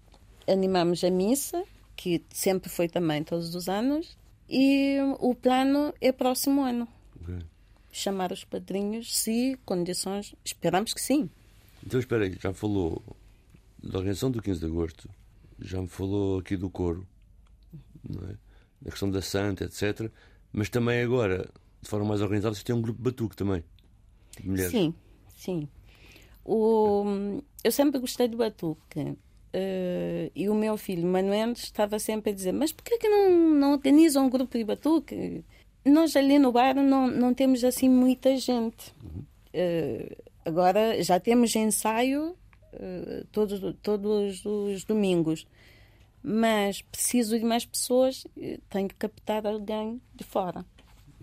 animamos 0.47 1.05
a 1.05 1.11
missa, 1.11 1.63
que 1.97 2.23
sempre 2.31 2.71
foi 2.71 2.89
também 2.89 3.23
todos 3.23 3.55
os 3.55 3.69
anos, 3.69 4.17
e 4.49 4.97
o 5.19 5.35
plano 5.35 5.93
é 6.01 6.11
próximo 6.11 6.63
ano. 6.63 6.89
Ok. 7.21 7.39
Chamar 7.93 8.33
os 8.33 8.45
padrinhos, 8.45 9.17
se 9.17 9.59
condições, 9.65 10.35
esperamos 10.45 10.95
que 10.95 11.01
sim. 11.01 11.29
Então 11.85 12.01
espera 12.01 12.25
aí, 12.25 12.37
já 12.41 12.53
falou 12.53 13.03
da 13.83 13.99
organização 13.99 14.31
do 14.31 14.41
15 14.41 14.61
de 14.61 14.67
Agosto, 14.67 15.11
já 15.59 15.81
me 15.81 15.89
falou 15.89 16.39
aqui 16.39 16.57
do 16.57 16.71
coro, 16.71 17.07
não 18.09 18.29
é? 18.29 18.50
Da 18.81 18.91
questão 18.91 19.11
da 19.11 19.23
Santa, 19.23 19.65
etc. 19.65 20.11
Mas 20.53 20.69
também 20.69 21.03
agora, 21.03 21.49
de 21.81 21.89
forma 21.89 22.07
mais 22.07 22.21
organizada, 22.21 22.55
vocês 22.55 22.65
têm 22.65 22.75
um 22.75 22.83
grupo 22.83 22.99
de 22.99 23.05
batuque 23.05 23.37
também, 23.37 23.63
de 24.41 24.49
mulheres. 24.49 24.71
Sim, 24.71 24.95
sim. 25.37 25.69
O, 26.45 27.05
eu 27.63 27.71
sempre 27.73 28.01
gostei 28.01 28.29
do 28.29 28.37
batuque. 28.37 29.17
eh, 29.53 30.31
e 30.35 30.49
o 30.49 30.55
meu 30.55 30.77
filho 30.77 31.07
Manuel 31.07 31.53
estava 31.53 31.99
sempre 31.99 32.31
a 32.31 32.35
dizer: 32.35 32.53
Mas 32.53 32.73
por 32.73 32.85
que, 32.85 33.09
não, 33.09 33.31
não 33.55 33.73
organizam 33.73 34.27
um 34.27 34.31
grupo 34.31 34.57
de 34.57 34.65
batuque? 34.65 35.45
Nós 35.85 36.15
ali 36.17 36.39
no 36.39 36.53
bar 36.53 36.75
não, 36.75 37.07
não 37.07 37.35
temos 37.35 37.65
assim 37.65 37.89
muita 37.89 38.37
gente. 38.37 38.95
Eh, 39.53 40.17
agora 40.45 41.03
já 41.03 41.19
temos 41.21 41.55
ensaio 41.57 42.37
eh, 42.73 43.25
todos, 43.33 43.61
todos 43.83 44.45
os 44.45 44.85
domingos. 44.85 45.47
Mas 46.23 46.83
preciso 46.83 47.39
de 47.39 47.45
mais 47.45 47.65
pessoas, 47.65 48.25
eh, 48.39 48.59
tenho 48.69 48.89
que 48.89 48.95
captar 48.95 49.47
alguém 49.47 50.01
de 50.15 50.23
fora 50.25 50.65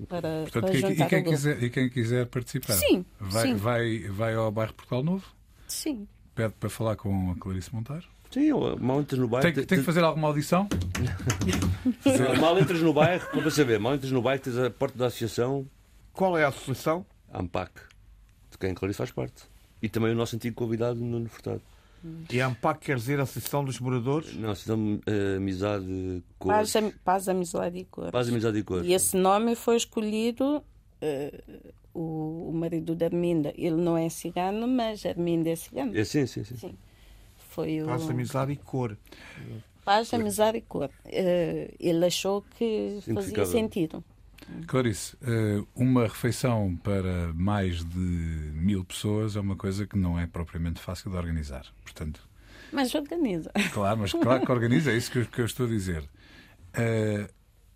para, 0.07 0.41
Portanto, 0.43 0.51
para 0.63 0.71
quem- 0.71 0.81
juntar 0.81 1.05
e, 1.05 1.09
quem 1.09 1.23
quiser, 1.23 1.63
e 1.63 1.69
quem 1.69 1.89
quiser 1.89 2.25
participar, 2.27 2.73
Sim, 2.73 3.05
vai, 3.19 3.47
sim. 3.47 3.55
Vai, 3.55 3.99
vai 4.09 4.33
ao 4.35 4.51
bairro 4.51 4.73
Portugal 4.73 5.03
Novo, 5.03 5.25
Sim. 5.67 6.07
pede 6.33 6.53
para 6.59 6.69
falar 6.69 6.95
com 6.95 7.31
a 7.31 7.35
Clarice 7.35 7.73
Monteiro. 7.73 8.05
Sim, 8.31 8.51
ou 8.51 8.77
mal 8.79 8.99
entras 9.01 9.19
no 9.19 9.27
bairro. 9.27 9.43
Tem, 9.43 9.53
que- 9.53 9.65
tem 9.67 9.77
que 9.79 9.83
fazer 9.85 10.03
alguma 10.03 10.27
audição? 10.27 10.67
Mal 12.41 12.59
entras 12.59 12.81
no 12.81 12.93
bairro, 12.93 13.25
para 13.29 13.51
saber, 13.51 13.79
mal 13.79 13.95
entras 13.95 14.11
no 14.11 14.21
bairro, 14.21 14.41
tens 14.41 14.57
a 14.57 14.69
porta 14.69 14.97
da 14.97 15.07
associação 15.07 15.65
Qual 16.13 16.37
é 16.37 16.43
a 16.43 16.47
associação? 16.49 17.05
AMPAC, 17.31 17.71
de 18.51 18.57
quem 18.57 18.71
a 18.71 18.75
Clarice 18.75 18.97
faz 18.97 19.11
parte. 19.11 19.43
E 19.81 19.87
também 19.87 20.11
o 20.11 20.15
nosso 20.15 20.35
antigo 20.35 20.55
convidado, 20.55 20.99
Nuno 20.99 21.29
Furtado. 21.29 21.61
E 22.31 22.39
a 22.41 22.47
AMPAC 22.47 22.85
quer 22.85 22.95
dizer 22.97 23.19
Associação 23.19 23.63
dos 23.65 23.79
Moradores? 23.79 24.33
Não, 24.35 24.51
Associação 24.51 24.99
eh, 25.05 25.35
Amizade 25.37 26.23
Cor. 26.39 26.53
Paz, 26.53 26.75
am- 26.75 26.91
paz, 27.03 27.27
amizade 27.27 27.77
e 27.79 27.85
cor. 27.85 28.11
Paz, 28.11 28.29
Amizade 28.29 28.57
e 28.59 28.63
Cor. 28.63 28.85
E 28.85 28.93
esse 28.93 29.17
nome 29.17 29.55
foi 29.55 29.75
escolhido. 29.77 30.63
eh, 31.01 31.41
o, 31.93 32.49
o 32.49 32.53
marido 32.53 32.93
da 32.95 33.07
Arminda, 33.07 33.51
ele 33.57 33.75
não 33.75 33.97
é 33.97 34.07
cigano, 34.09 34.67
mas 34.67 35.03
a 35.05 35.09
Arminda 35.09 35.49
é 35.49 35.55
cigana. 35.55 35.97
É, 35.99 36.03
sim, 36.03 36.27
sim, 36.27 36.43
sim. 36.43 36.55
Sim. 36.57 36.77
Foi 37.49 37.81
o 37.81 37.87
Paz, 37.87 38.07
amizade 38.09 38.51
e 38.51 38.55
cor. 38.55 38.95
Paz, 39.83 40.13
amizade 40.13 40.59
e 40.59 40.61
cor. 40.61 40.89
Eh, 41.05 41.73
ele 41.79 42.05
achou 42.05 42.43
que 42.57 42.99
fazia 43.15 43.45
sentido. 43.45 44.03
Clarice, 44.65 45.15
eh, 45.21 45.63
uma 45.75 46.03
refeição 46.03 46.75
para 46.83 47.33
mais 47.33 47.83
de 47.83 47.97
mil 47.97 48.83
pessoas 48.85 49.35
é 49.35 49.39
uma 49.39 49.55
coisa 49.55 49.85
que 49.85 49.97
não 49.97 50.19
é 50.19 50.25
propriamente 50.27 50.79
fácil 50.79 51.11
de 51.11 51.17
organizar. 51.17 51.65
Portanto, 51.83 52.21
Mas 52.71 52.93
organiza. 52.95 53.51
claro, 53.73 53.99
mas 53.99 54.11
claro 54.13 54.45
que 54.45 54.51
organiza, 54.51 54.91
é 54.91 54.97
isso 54.97 55.11
que 55.11 55.19
eu, 55.19 55.25
que 55.25 55.41
eu 55.41 55.45
estou 55.45 55.65
a 55.65 55.69
dizer. 55.69 56.03
Eh, 56.73 57.29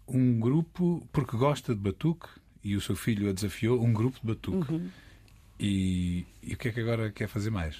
um 0.07 0.39
grupo, 0.39 1.07
porque 1.11 1.37
gosta 1.37 1.73
de 1.73 1.79
batuque, 1.81 2.27
e 2.63 2.75
o 2.75 2.81
seu 2.81 2.95
filho 2.95 3.29
a 3.29 3.33
desafiou, 3.33 3.81
um 3.83 3.91
grupo 3.93 4.19
de 4.21 4.27
batuque. 4.27 4.91
E, 5.59 6.25
e 6.41 6.53
o 6.53 6.57
que 6.57 6.69
é 6.69 6.71
que 6.71 6.79
agora 6.79 7.11
quer 7.11 7.27
fazer 7.27 7.49
mais? 7.49 7.77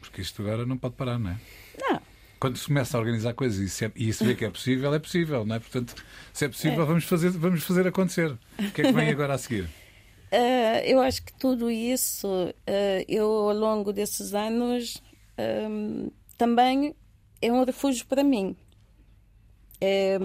Porque 0.00 0.20
isto 0.20 0.42
agora 0.42 0.64
não 0.66 0.76
pode 0.76 0.94
parar, 0.96 1.18
não 1.18 1.30
é? 1.30 1.36
Não, 1.78 2.00
Quando 2.40 2.56
se 2.56 2.66
começa 2.66 2.96
a 2.96 3.00
organizar 3.00 3.34
coisas 3.34 3.58
e 3.60 3.68
se, 3.68 3.84
é- 3.84 3.92
e 3.94 4.12
se 4.12 4.24
vê 4.24 4.34
que 4.34 4.44
é 4.46 4.50
possível, 4.50 4.92
é 4.94 4.98
possível, 4.98 5.44
não 5.44 5.56
é? 5.56 5.58
Portanto, 5.60 5.94
se 6.32 6.46
é 6.46 6.48
possível, 6.48 6.86
Vamos, 6.86 7.04
fazer, 7.04 7.28
vamos 7.30 7.62
fazer 7.62 7.86
acontecer. 7.86 8.32
O 8.58 8.70
que 8.72 8.80
é 8.80 8.84
que 8.86 8.92
vem 8.92 9.08
agora 9.10 9.34
a 9.34 9.38
seguir? 9.38 9.68
Eh, 10.32 10.90
eu 10.92 11.00
acho 11.00 11.22
que 11.22 11.32
tudo 11.34 11.70
isso, 11.70 12.26
eh, 12.66 13.04
eu 13.08 13.26
ao 13.26 13.52
longo 13.54 13.92
desses 13.92 14.32
anos, 14.32 15.02
ehm, 15.36 16.08
também 16.38 16.94
é 17.42 17.52
um 17.52 17.62
refúgio 17.64 18.06
para 18.06 18.24
mim. 18.24 18.56
É, 19.80 20.18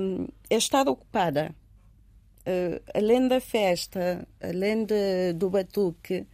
é 0.50 0.56
estar 0.58 0.88
ocupada. 0.88 1.54
Eh, 2.46 2.82
além 2.94 3.28
da 3.28 3.42
festa, 3.42 4.28
além 4.42 4.86
de- 4.86 5.34
do 5.34 5.50
batuque, 5.50 6.26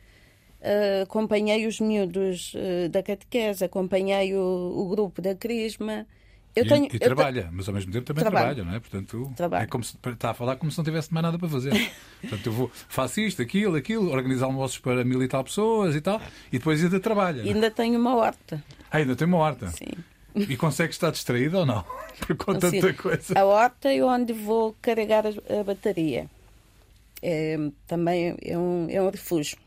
eh, 0.62 1.02
acompanhei 1.04 1.66
os 1.68 1.80
miúdos 1.80 2.54
eh, 2.56 2.88
da 2.90 3.02
catequese, 3.04 3.64
acompanhei 3.66 4.36
o, 4.36 4.74
o 4.76 4.88
grupo 4.90 5.22
da 5.22 5.34
Crisma. 5.36 6.06
Eu 6.54 6.66
e, 6.66 6.68
tenho, 6.68 6.86
e 6.86 6.90
te- 6.90 7.00
trabalha, 7.00 7.50
mas 7.52 7.68
ao 7.70 7.74
mesmo 7.74 7.94
tempo 7.94 8.06
também 8.06 8.22
Trabalho. 8.24 8.56
trabalha, 8.56 8.70
não 8.70 8.76
é? 8.76 8.80
Portanto, 8.82 9.32
Trabalho. 9.38 9.64
é 9.64 9.68
como 9.68 9.84
se, 9.86 9.96
está 10.06 10.32
a 10.32 10.34
falar 10.34 10.58
como 10.58 10.70
se 10.70 10.78
não 10.78 10.84
tivesse 10.84 11.14
mais 11.14 11.24
nada 11.24 11.40
para 11.40 11.48
fazer. 11.48 11.72
Portanto, 12.22 12.46
eu 12.46 12.52
vou, 12.52 12.70
faço 12.90 13.22
isto, 13.22 13.42
aquilo, 13.42 13.78
aquilo, 13.78 14.12
organizar 14.12 14.48
almoços 14.48 14.78
para 14.78 15.04
mil 15.06 15.24
e 15.24 15.28
tal 15.30 15.44
pessoas 15.46 15.96
e 15.96 16.02
tal, 16.02 16.20
e 16.52 16.58
depois 16.58 16.84
ainda 16.84 17.00
trabalha. 17.00 17.42
ainda 17.44 17.72
tenho 17.72 17.98
uma 17.98 18.16
horta. 18.18 18.62
Ah, 18.92 18.98
ainda 18.98 19.16
tem 19.16 19.26
uma 19.28 19.38
horta. 19.38 19.68
Sim. 19.70 19.88
E 20.36 20.58
consegue 20.58 20.92
estar 20.92 21.12
distraído 21.12 21.60
ou 21.60 21.66
não? 21.66 21.86
Por 22.28 22.36
com 22.36 22.52
Assim, 22.52 22.82
tanta 22.82 22.94
coisa. 22.94 23.34
A 23.40 23.46
horta 23.46 23.92
é 23.94 24.04
onde 24.04 24.34
vou 24.34 24.76
carregar 24.82 25.24
a, 25.26 25.60
a 25.60 25.64
bateria. 25.64 26.30
É, 27.22 27.58
também 27.88 28.36
é 28.42 28.58
um, 28.58 28.88
é 28.90 29.02
um 29.02 29.10
refúgio. 29.10 29.58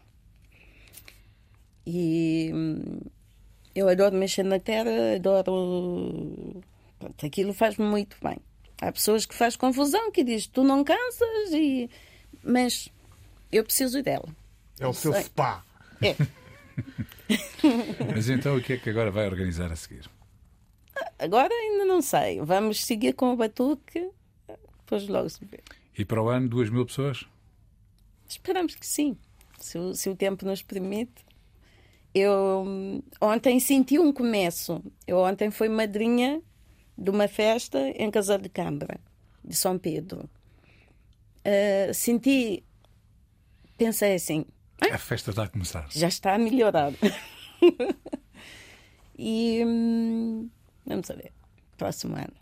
E 1.87 2.51
hum, 2.55 3.01
eu 3.75 3.89
adoro 3.89 4.17
mexer 4.17 4.43
na 4.43 4.59
terra, 4.59 5.17
adoro. 5.17 6.63
Pronto, 6.99 7.27
aquilo 7.27 7.53
faz-me 7.53 7.85
muito 7.85 8.17
bem. 8.23 8.39
Há 8.81 8.93
pessoas 8.93 9.27
que 9.27 9.35
faz 9.35 9.57
confusão, 9.57 10.11
que 10.11 10.25
diz 10.25 10.47
tu 10.47 10.63
não 10.63 10.85
cansas, 10.85 11.53
e... 11.53 11.89
mas 12.43 12.89
eu 13.53 13.65
preciso 13.65 14.03
dela. 14.03 14.29
É 14.79 14.87
o 14.87 14.93
seu 14.93 15.13
Sei. 15.13 15.23
spa. 15.23 15.65
É. 16.03 16.17
Mas 18.15 18.29
então 18.29 18.57
o 18.57 18.61
que 18.61 18.75
é 18.75 18.77
que 18.77 18.91
agora 18.91 19.11
vai 19.11 19.27
organizar 19.27 19.71
a 19.71 19.77
seguir? 19.77 20.11
Agora 21.19 21.53
ainda 21.53 21.85
não 21.85 22.03
sei. 22.03 22.41
Vamos 22.41 22.85
seguir 22.85 23.15
com 23.15 23.33
o 23.33 23.37
batuque, 23.37 24.11
depois 24.81 25.07
logo 25.09 25.29
se 25.29 25.45
vê. 25.45 25.61
E 25.97 26.05
para 26.05 26.23
o 26.23 26.29
ano, 26.29 26.49
duas 26.49 26.69
mil 26.71 26.85
pessoas? 26.85 27.25
Esperamos 28.29 28.75
que 28.75 28.87
sim, 28.87 29.17
se 29.59 29.79
o, 29.79 29.95
se 29.95 30.09
o 30.11 30.17
tempo 30.17 30.45
nos 30.45 30.63
permite. 30.63 31.25
Eu 32.15 32.63
hum, 32.67 33.03
ontem 33.21 33.59
senti 33.59 33.99
um 33.99 34.13
começo. 34.13 34.83
Eu 35.07 35.19
ontem 35.19 35.51
fui 35.51 35.69
madrinha 35.69 36.41
de 36.97 37.11
uma 37.11 37.27
festa 37.27 37.79
em 37.97 38.11
Casal 38.11 38.39
de 38.39 38.49
Câmara, 38.49 39.01
de 39.45 39.57
São 39.57 39.77
Pedro. 39.79 40.31
Ah, 41.45 41.93
senti, 41.93 42.65
pensei 43.77 44.15
assim, 44.15 44.47
A 44.81 44.97
festa 44.99 45.31
está 45.31 45.45
a 45.45 45.49
começar. 45.49 45.87
já 45.91 46.09
está 46.09 46.35
a 46.35 46.39
melhorar. 46.39 46.93
e 49.19 49.63
hum, 49.67 50.49
vamos 50.87 51.09
ver, 51.09 51.33
próximo 51.77 52.17
ano. 52.17 52.33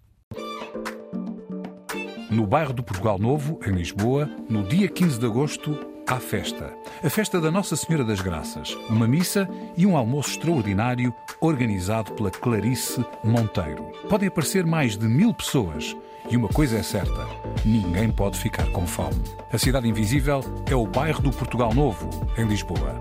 No 2.31 2.47
bairro 2.47 2.73
do 2.73 2.83
Portugal 2.83 3.19
Novo, 3.19 3.59
em 3.67 3.73
Lisboa, 3.73 4.27
no 4.49 4.67
dia 4.67 4.89
15 4.89 5.19
de 5.19 5.27
agosto, 5.27 5.92
à 6.07 6.19
festa. 6.19 6.73
A 7.03 7.09
festa 7.09 7.41
da 7.41 7.51
Nossa 7.51 7.77
Senhora 7.77 8.05
das 8.05 8.21
Graças. 8.21 8.75
Uma 8.89 9.07
missa 9.07 9.49
e 9.77 9.87
um 9.87 9.97
almoço 9.97 10.31
extraordinário 10.31 11.15
organizado 11.41 12.13
pela 12.13 12.31
Clarice 12.31 13.05
Monteiro. 13.23 13.91
Podem 14.09 14.29
aparecer 14.29 14.67
mais 14.67 14.97
de 14.97 15.07
mil 15.07 15.33
pessoas. 15.33 15.97
E 16.31 16.37
uma 16.37 16.49
coisa 16.49 16.79
é 16.79 16.83
certa: 16.83 17.27
ninguém 17.65 18.11
pode 18.11 18.39
ficar 18.39 18.67
com 18.71 18.87
fome. 18.87 19.23
A 19.53 19.59
Cidade 19.59 19.89
Invisível 19.89 20.41
é 20.71 20.75
o 20.75 20.87
bairro 20.87 21.23
do 21.23 21.31
Portugal 21.31 21.75
Novo, 21.75 22.09
em 22.39 22.47
Lisboa. 22.47 23.01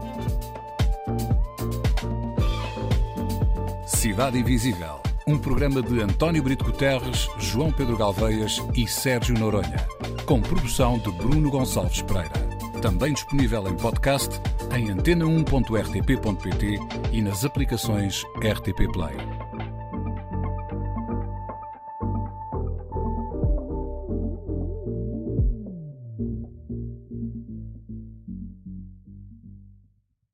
Cidade 3.86 4.40
Invisível. 4.40 5.00
Um 5.28 5.38
programa 5.38 5.84
de 5.84 6.02
António 6.02 6.42
Brito 6.42 6.66
Guterres, 6.66 7.30
João 7.38 7.72
Pedro 7.72 7.96
Galveias 7.96 8.60
e 8.74 8.88
Sérgio 8.88 9.38
Noronha. 9.38 9.86
Com 10.26 10.42
produção 10.42 10.98
de 10.98 11.12
Bruno 11.12 11.52
Gonçalves 11.52 12.02
Pereira. 12.02 12.51
Também 12.82 13.14
disponível 13.14 13.68
em 13.68 13.76
podcast 13.76 14.42
em 14.76 14.88
antena1.rtp.pt 14.88 16.80
e 17.12 17.22
nas 17.22 17.46
aplicações 17.46 18.24
RTP 18.38 18.92
Play. 18.92 19.16